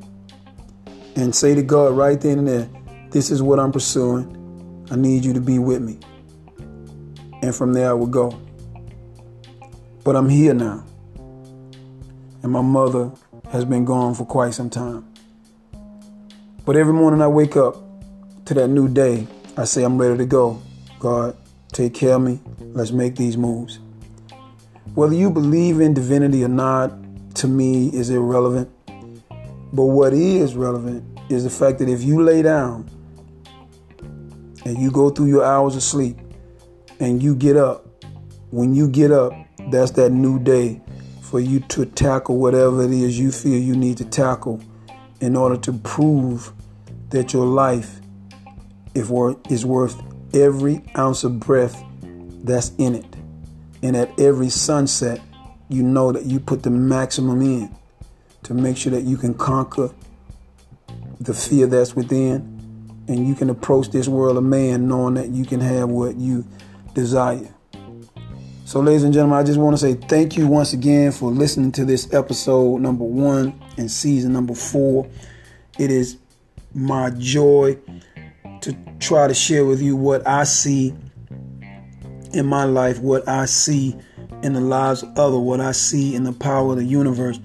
and 1.16 1.36
say 1.36 1.54
to 1.54 1.62
God 1.62 1.96
right 1.96 2.20
then 2.20 2.40
and 2.40 2.48
there, 2.48 2.70
this 3.12 3.30
is 3.30 3.42
what 3.42 3.60
I'm 3.60 3.72
pursuing. 3.72 4.88
I 4.92 4.96
need 4.96 5.26
you 5.26 5.34
to 5.34 5.42
be 5.42 5.60
with 5.60 5.82
me. 5.82 6.00
And 7.42 7.54
from 7.56 7.74
there 7.74 7.90
I 7.90 7.94
would 7.94 8.12
go. 8.12 8.40
But 10.04 10.16
I'm 10.16 10.30
here 10.30 10.54
now 10.54 10.86
and 12.46 12.54
my 12.54 12.62
mother 12.62 13.12
has 13.52 13.66
been 13.66 13.84
gone 13.86 14.14
for 14.14 14.24
quite 14.24 14.54
some 14.54 14.70
time. 14.70 15.04
But 16.64 16.76
every 16.76 16.94
morning 16.94 17.20
I 17.20 17.28
wake 17.28 17.58
up 17.58 17.76
to 18.46 18.54
that 18.54 18.68
new 18.68 18.88
day, 18.88 19.26
I 19.58 19.64
say, 19.64 19.84
I'm 19.84 19.98
ready 19.98 20.16
to 20.20 20.28
go. 20.28 20.62
God, 21.00 21.36
take 21.72 21.96
care 21.96 22.14
of 22.14 22.22
me. 22.22 22.40
Let's 22.60 22.92
make 22.92 23.16
these 23.16 23.36
moves. 23.36 23.80
Whether 24.94 25.16
you 25.16 25.32
believe 25.32 25.80
in 25.80 25.96
divinity 25.96 26.44
or 26.44 26.48
not, 26.48 26.94
to 27.38 27.48
me, 27.48 27.88
is 27.88 28.12
irrelevant. 28.12 28.70
But 29.74 29.86
what 29.86 30.14
is 30.14 30.54
relevant 30.54 31.04
is 31.32 31.46
the 31.46 31.50
fact 31.50 31.80
that 31.80 31.90
if 31.90 32.04
you 32.04 32.22
lay 32.22 32.44
down 32.44 32.88
and 34.66 34.78
you 34.78 34.92
go 34.92 35.10
through 35.10 35.30
your 35.30 35.44
hours 35.44 35.76
of 35.76 35.82
sleep 35.82 36.20
and 37.00 37.24
you 37.24 37.34
get 37.34 37.58
up, 37.58 37.88
when 38.52 38.76
you 38.76 38.88
get 38.88 39.12
up, 39.12 39.34
that's 39.72 39.90
that 39.92 40.12
new 40.12 40.38
day 40.38 40.80
for 41.36 41.42
you 41.42 41.60
to 41.60 41.86
tackle 41.86 42.38
whatever 42.38 42.82
it 42.82 42.92
is 42.92 43.20
you 43.20 43.30
feel 43.30 43.60
you 43.60 43.76
need 43.76 43.98
to 43.98 44.06
tackle 44.06 44.58
in 45.20 45.36
order 45.36 45.58
to 45.58 45.74
prove 45.74 46.54
that 47.10 47.34
your 47.34 47.46
life 47.46 48.00
is 48.94 49.66
worth 49.66 50.02
every 50.34 50.82
ounce 50.98 51.26
of 51.26 51.38
breath 51.38 51.84
that's 52.46 52.72
in 52.78 52.96
it. 52.96 53.18
And 53.84 53.98
at 53.98 54.18
every 54.18 54.48
sunset, 54.48 55.20
you 55.68 55.84
know 55.84 56.14
that 56.14 56.24
you 56.26 56.40
put 56.40 56.64
the 56.64 56.70
maximum 56.70 57.42
in 57.42 57.76
to 58.44 58.54
make 58.54 58.78
sure 58.78 58.94
that 58.94 59.04
you 59.04 59.18
can 59.18 59.34
conquer 59.34 59.94
the 61.20 61.34
fear 61.34 61.68
that's 61.68 61.98
within 61.98 62.38
and 63.10 63.28
you 63.28 63.36
can 63.36 63.50
approach 63.50 63.90
this 63.90 64.08
world 64.08 64.38
of 64.38 64.44
man 64.46 64.88
knowing 64.88 65.16
that 65.16 65.32
you 65.32 65.44
can 65.44 65.60
have 65.60 65.90
what 65.90 66.16
you 66.16 66.48
desire. 66.94 67.55
So, 68.66 68.80
ladies 68.80 69.04
and 69.04 69.14
gentlemen, 69.14 69.38
I 69.38 69.44
just 69.44 69.60
want 69.60 69.78
to 69.78 69.78
say 69.78 69.94
thank 69.94 70.36
you 70.36 70.48
once 70.48 70.74
again 70.74 71.12
for 71.12 71.30
listening 71.30 71.72
to 71.74 71.86
this 71.86 72.12
episode 72.12 72.82
number 72.82 73.04
one 73.04 73.62
and 73.78 73.92
season 73.92 74.34
number 74.34 74.56
four. 74.56 75.08
It 75.78 75.92
is 75.92 76.18
my 76.74 77.12
joy 77.12 77.78
to 78.62 78.76
try 79.00 79.28
to 79.28 79.36
share 79.36 79.66
with 79.66 79.84
you 79.84 79.96
what 79.96 80.26
I 80.28 80.46
see 80.46 80.96
in 82.34 82.48
my 82.48 82.64
life, 82.64 82.98
what 82.98 83.30
I 83.30 83.46
see 83.46 83.96
in 84.42 84.54
the 84.54 84.62
lives 84.62 85.04
of 85.04 85.16
others 85.16 85.40
what 85.42 85.60
I 85.60 85.72
see 85.72 86.16
in 86.16 86.24
the 86.24 86.34
power 86.34 86.72
of 86.72 86.78
the 86.78 86.86
universe. 86.86 87.40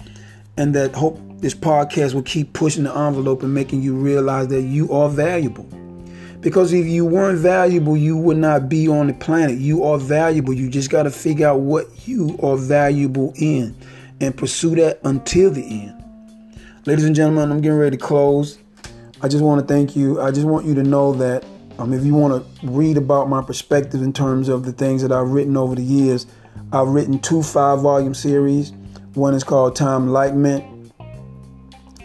And 0.57 0.75
that 0.75 0.95
hope 0.95 1.21
this 1.43 1.55
podcast 1.55 2.15
will 2.15 2.23
keep 2.23 2.55
pushing 2.55 2.85
the 2.85 2.97
envelope 2.97 3.43
and 3.43 3.53
making 3.53 3.83
you 3.83 3.95
realize 3.95 4.49
that 4.49 4.63
you 4.63 4.91
are 4.91 5.11
valuable. 5.11 5.69
Because 6.41 6.73
if 6.73 6.87
you 6.87 7.05
weren't 7.05 7.39
valuable, 7.39 7.97
you 7.97 8.17
would 8.17 8.39
not 8.39 8.69
be 8.69 8.89
on 8.89 9.09
the 9.09 9.13
planet. 9.13 9.59
You 9.59 9.85
are 9.85 9.99
valuable. 9.99 10.55
You 10.55 10.71
just 10.71 10.89
got 10.89 11.03
to 11.03 11.11
figure 11.11 11.47
out 11.47 11.61
what 11.61 12.09
you 12.09 12.39
are 12.43 12.57
valuable 12.57 13.35
in 13.37 13.77
and 14.21 14.37
pursue 14.37 14.75
that 14.77 15.01
until 15.05 15.51
the 15.51 15.63
end. 15.63 16.03
Ladies 16.87 17.05
and 17.05 17.15
gentlemen, 17.15 17.51
I'm 17.51 17.61
getting 17.61 17.79
ready 17.79 17.99
to 17.99 18.03
close. 18.03 18.59
I 19.21 19.29
just 19.29 19.45
want 19.45 19.61
to 19.61 19.73
thank 19.73 19.95
you. 19.95 20.21
I 20.21 20.31
just 20.31 20.47
want 20.47 20.65
you 20.65 20.75
to 20.77 20.83
know 20.83 21.13
that 21.13 21.45
um, 21.79 21.93
if 21.93 22.05
you 22.05 22.15
want 22.15 22.43
to 22.43 22.67
read 22.67 22.97
about 22.97 23.29
my 23.29 23.43
perspective 23.43 24.03
in 24.03 24.15
terms 24.15 24.49
of 24.49 24.65
the 24.65 24.73
things 24.73 25.03
that 25.03 25.13
I've 25.13 25.29
written 25.29 25.59
over 25.59 25.75
the 25.75 25.83
years, 25.83 26.27
I've 26.73 26.89
written 26.89 27.19
two 27.19 27.43
five 27.43 27.81
volume 27.81 28.15
series. 28.15 28.73
One 29.15 29.35
is 29.35 29.45
called 29.45 29.77
Time 29.77 30.05
Enlightenment, 30.05 30.93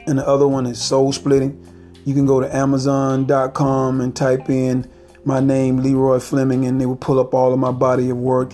and 0.08 0.20
the 0.20 0.28
other 0.28 0.48
one 0.48 0.66
is 0.66 0.82
Soul 0.82 1.14
Splitting. 1.14 1.62
You 2.06 2.14
can 2.14 2.28
go 2.28 2.39
to 2.39 2.56
Amazon.com 2.56 3.99
and 3.99 4.16
type 4.16 4.47
in 4.47 4.89
my 5.26 5.39
name, 5.39 5.78
Leroy 5.78 6.20
Fleming, 6.20 6.66
and 6.66 6.80
they 6.80 6.86
will 6.86 6.95
pull 6.95 7.20
up 7.20 7.34
all 7.34 7.51
of 7.51 7.58
my 7.58 7.72
body 7.72 8.12
of 8.12 8.18
work. 8.18 8.53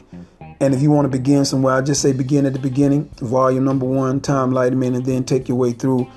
And 0.62 0.74
if 0.74 0.82
you 0.82 0.90
want 0.90 1.06
to 1.06 1.10
begin 1.10 1.44
somewhere, 1.44 1.74
I 1.74 1.82
just 1.82 2.02
say 2.02 2.14
begin 2.14 2.46
at 2.46 2.54
the 2.54 2.60
beginning, 2.60 3.10
volume 3.18 3.66
number 3.66 3.86
one, 3.86 4.22
Time 4.22 4.50
Enlightenment, 4.50 4.96
and 4.96 5.06
then 5.06 5.26
take 5.26 5.50
your 5.50 5.58
way 5.58 5.74
through 5.74 6.10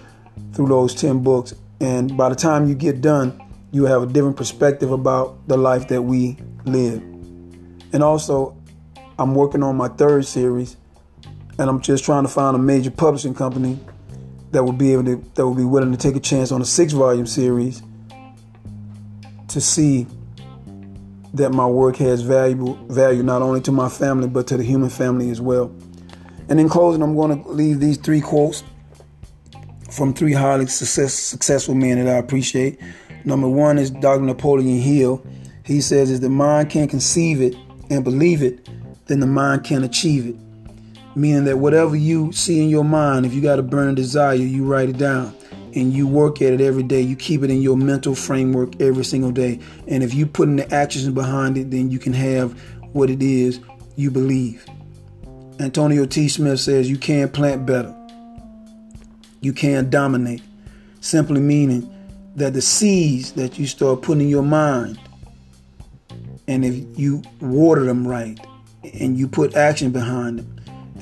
through 0.53 0.69
those 0.69 0.95
10 0.95 1.25
books. 1.25 1.55
And 1.81 2.17
by 2.17 2.29
the 2.29 2.37
time 2.37 2.69
you 2.69 2.77
get 2.77 3.01
done, 3.01 3.41
you 3.73 3.87
have 3.87 4.05
a 4.05 4.07
different 4.07 4.37
perspective 4.37 4.93
about 4.93 5.49
the 5.49 5.57
life 5.57 5.89
that 5.89 6.03
we 6.03 6.39
live. 6.65 7.03
And 7.93 8.03
also, 8.03 8.57
I'm 9.19 9.35
working 9.35 9.65
on 9.65 9.77
my 9.77 9.89
third 9.89 10.25
series, 10.25 10.77
and 11.59 11.69
I'm 11.69 11.81
just 11.81 12.05
trying 12.05 12.23
to 12.23 12.29
find 12.29 12.55
a 12.55 12.61
major 12.61 12.93
publishing 12.93 13.35
company 13.35 13.81
that 14.55 14.65
would 14.65 14.79
be 14.79 14.93
able 14.93 15.05
to 15.05 15.17
that 15.35 15.45
will 15.45 15.55
be 15.55 15.65
willing 15.65 15.91
to 15.91 15.99
take 15.99 16.15
a 16.15 16.21
chance 16.21 16.53
on 16.53 16.63
a 16.63 16.65
six 16.65 16.93
volume 16.93 17.27
series 17.27 17.83
to 19.49 19.61
see 19.61 20.07
that 21.35 21.51
my 21.51 21.67
work 21.67 21.97
has 21.97 22.23
valuable 22.23 22.75
value 22.87 23.25
not 23.25 23.43
only 23.43 23.61
to 23.61 23.73
my 23.73 23.89
family 23.89 24.29
but 24.29 24.47
to 24.47 24.57
the 24.57 24.63
human 24.63 24.89
family 24.89 25.31
as 25.31 25.41
well. 25.41 25.75
And 26.49 26.61
in 26.61 26.69
closing, 26.69 27.03
I'm 27.03 27.17
going 27.17 27.43
to 27.43 27.49
leave 27.51 27.81
these 27.81 27.97
three 27.97 28.21
quotes 28.21 28.63
from 29.91 30.15
three 30.15 30.33
highly 30.33 30.67
success, 30.67 31.15
successful 31.15 31.75
men 31.75 32.05
that 32.05 32.15
I 32.15 32.19
appreciate. 32.19 32.79
Number 33.25 33.49
one 33.49 33.77
is 33.77 33.91
Dr. 33.91 34.23
Napoleon 34.23 34.81
Hill. 34.81 35.27
He 35.65 35.81
says, 35.81 36.11
"If 36.13 36.21
the 36.21 36.31
mind 36.31 36.71
can't 36.71 36.91
conceive 36.91 37.41
it 37.41 37.57
and 37.91 38.05
believe 38.05 38.43
it, 38.43 38.69
then 39.07 39.19
the 39.19 39.27
mind 39.27 39.65
can 39.65 39.83
achieve 39.83 40.27
it." 40.27 40.37
Meaning 41.17 41.45
that 41.45 41.59
whatever 41.59 41.95
you 41.95 42.33
see 42.33 42.63
in 42.63 42.69
your 42.69 42.85
mind, 42.85 43.25
if 43.25 43.33
you 43.33 43.41
got 43.41 43.59
a 43.59 43.63
burning 43.63 43.95
desire, 43.95 44.35
you 44.35 44.65
write 44.65 44.89
it 44.89 44.99
down 44.99 45.35
and 45.75 45.93
you 45.93 46.07
work 46.07 46.41
at 46.43 46.53
it 46.53 46.61
every 46.61 46.83
day. 46.83 47.01
You 47.01 47.17
keep 47.17 47.43
it 47.43 47.51
in 47.51 47.63
your 47.63 47.77
mental 47.77 48.15
framework 48.15 48.81
every 48.81 49.05
single 49.05 49.31
day. 49.31 49.61
And 49.89 50.03
if 50.03 50.15
you 50.15 50.27
put 50.27 50.49
in 50.49 50.57
the 50.57 50.73
actions 50.75 51.09
behind 51.09 51.57
it, 51.57 51.71
then 51.71 51.91
you 51.91 51.99
can 51.99 52.13
have 52.13 52.53
what 52.93 53.11
it 53.11 53.23
is 53.23 53.61
you 53.97 54.11
believe. 54.11 54.65
Antonio 55.61 56.05
T. 56.05 56.29
Smith 56.29 56.61
says 56.61 56.91
you 56.91 56.99
can 56.99 57.29
plant 57.29 57.65
better. 57.65 57.95
You 59.41 59.53
can 59.53 59.91
dominate. 59.91 60.43
Simply 61.01 61.41
meaning 61.41 61.91
that 62.37 62.55
the 62.55 62.63
seeds 62.63 63.33
that 63.33 63.59
you 63.59 63.67
start 63.67 64.03
putting 64.03 64.23
in 64.23 64.29
your 64.29 64.43
mind, 64.43 64.99
and 66.49 66.65
if 66.65 66.99
you 66.99 67.23
water 67.41 67.85
them 67.85 68.07
right 68.07 68.39
and 69.01 69.17
you 69.17 69.29
put 69.29 69.55
action 69.55 69.93
behind 69.93 70.41
them, 70.41 70.54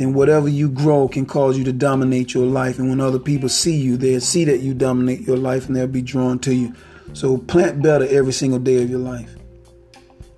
then 0.03 0.15
whatever 0.15 0.49
you 0.49 0.69
grow 0.69 1.07
can 1.07 1.25
cause 1.25 1.57
you 1.57 1.63
to 1.63 1.73
dominate 1.73 2.35
your 2.35 2.47
life. 2.47 2.81
And 2.81 2.91
when 2.91 3.01
other 3.01 3.21
people 3.21 3.49
see 3.49 3.77
you, 3.77 3.97
they'll 3.97 4.21
see 4.21 4.45
that 4.45 4.59
you 4.59 4.75
dominate 4.75 5.21
your 5.21 5.37
life 5.37 5.67
and 5.67 5.77
they'll 5.77 5.87
be 5.87 6.03
drawn 6.03 6.41
to 6.41 6.53
you. 6.53 6.75
So 7.13 7.39
plant 7.39 7.83
better 7.83 8.07
every 8.09 8.33
single 8.33 8.59
day 8.59 8.83
of 8.83 8.91
your 8.91 8.99
life. 8.99 9.33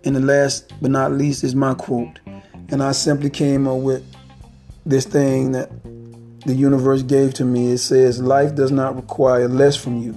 And 0.05 0.15
the 0.15 0.21
last 0.21 0.71
but 0.83 0.91
not 0.91 1.13
least 1.13 1.45
is 1.45 1.55
my 1.55 1.73
quote. 1.73 2.21
And 2.69 2.83
I 2.83 2.93
simply 2.93 3.31
came 3.31 3.67
up 3.67 3.79
with 3.79 4.05
this 4.85 5.07
thing 5.07 5.53
that 5.53 5.71
the 6.45 6.55
universe 6.55 7.03
gave 7.03 7.33
to 7.35 7.45
me. 7.47 7.73
It 7.73 7.79
says, 7.79 8.21
Life 8.21 8.55
does 8.55 8.71
not 8.71 8.97
require 8.97 9.49
less 9.49 9.77
from 9.77 10.03
you, 10.03 10.15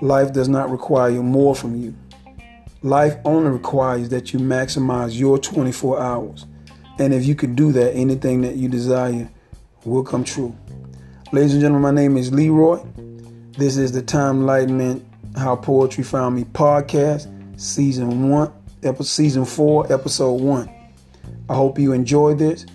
life 0.00 0.32
does 0.32 0.48
not 0.48 0.70
require 0.70 1.22
more 1.22 1.54
from 1.54 1.76
you. 1.76 1.94
Life 2.82 3.16
only 3.26 3.50
requires 3.50 4.08
that 4.08 4.32
you 4.32 4.38
maximize 4.38 5.18
your 5.18 5.36
24 5.36 6.00
hours. 6.00 6.46
And 6.98 7.14
if 7.14 7.24
you 7.24 7.36
could 7.36 7.54
do 7.54 7.70
that, 7.72 7.94
anything 7.94 8.40
that 8.42 8.56
you 8.56 8.68
desire 8.68 9.30
will 9.84 10.02
come 10.02 10.24
true. 10.24 10.56
Ladies 11.30 11.52
and 11.52 11.60
gentlemen, 11.60 11.82
my 11.82 12.00
name 12.02 12.16
is 12.16 12.32
Leroy. 12.32 12.82
This 13.52 13.76
is 13.76 13.92
the 13.92 14.02
Time 14.02 14.40
Enlightenment 14.40 15.06
How 15.36 15.54
Poetry 15.54 16.02
Found 16.02 16.34
Me 16.34 16.42
podcast, 16.42 17.28
season 17.60 18.28
one, 18.28 18.52
episode, 18.82 19.06
season 19.06 19.44
four, 19.44 19.92
episode 19.92 20.40
one. 20.40 20.68
I 21.48 21.54
hope 21.54 21.78
you 21.78 21.92
enjoyed 21.92 22.38
this. 22.38 22.66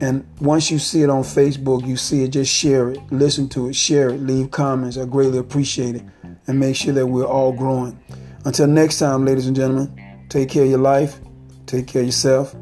And 0.00 0.26
once 0.40 0.70
you 0.70 0.78
see 0.78 1.02
it 1.02 1.10
on 1.10 1.22
Facebook, 1.22 1.86
you 1.86 1.96
see 1.96 2.22
it, 2.22 2.28
just 2.28 2.52
share 2.52 2.90
it, 2.90 3.00
listen 3.10 3.48
to 3.50 3.68
it, 3.68 3.74
share 3.74 4.10
it, 4.10 4.20
leave 4.20 4.52
comments. 4.52 4.96
I 4.96 5.06
greatly 5.06 5.38
appreciate 5.38 5.96
it. 5.96 6.02
And 6.46 6.58
make 6.58 6.76
sure 6.76 6.92
that 6.92 7.06
we're 7.06 7.24
all 7.24 7.52
growing. 7.52 8.00
Until 8.44 8.66
next 8.68 8.98
time, 9.00 9.24
ladies 9.24 9.46
and 9.46 9.56
gentlemen, 9.56 10.26
take 10.28 10.50
care 10.50 10.64
of 10.64 10.70
your 10.70 10.78
life, 10.78 11.18
take 11.66 11.86
care 11.86 12.02
of 12.02 12.06
yourself, 12.06 12.54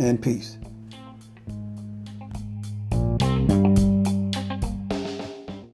and 0.00 0.20
peace. 0.22 0.55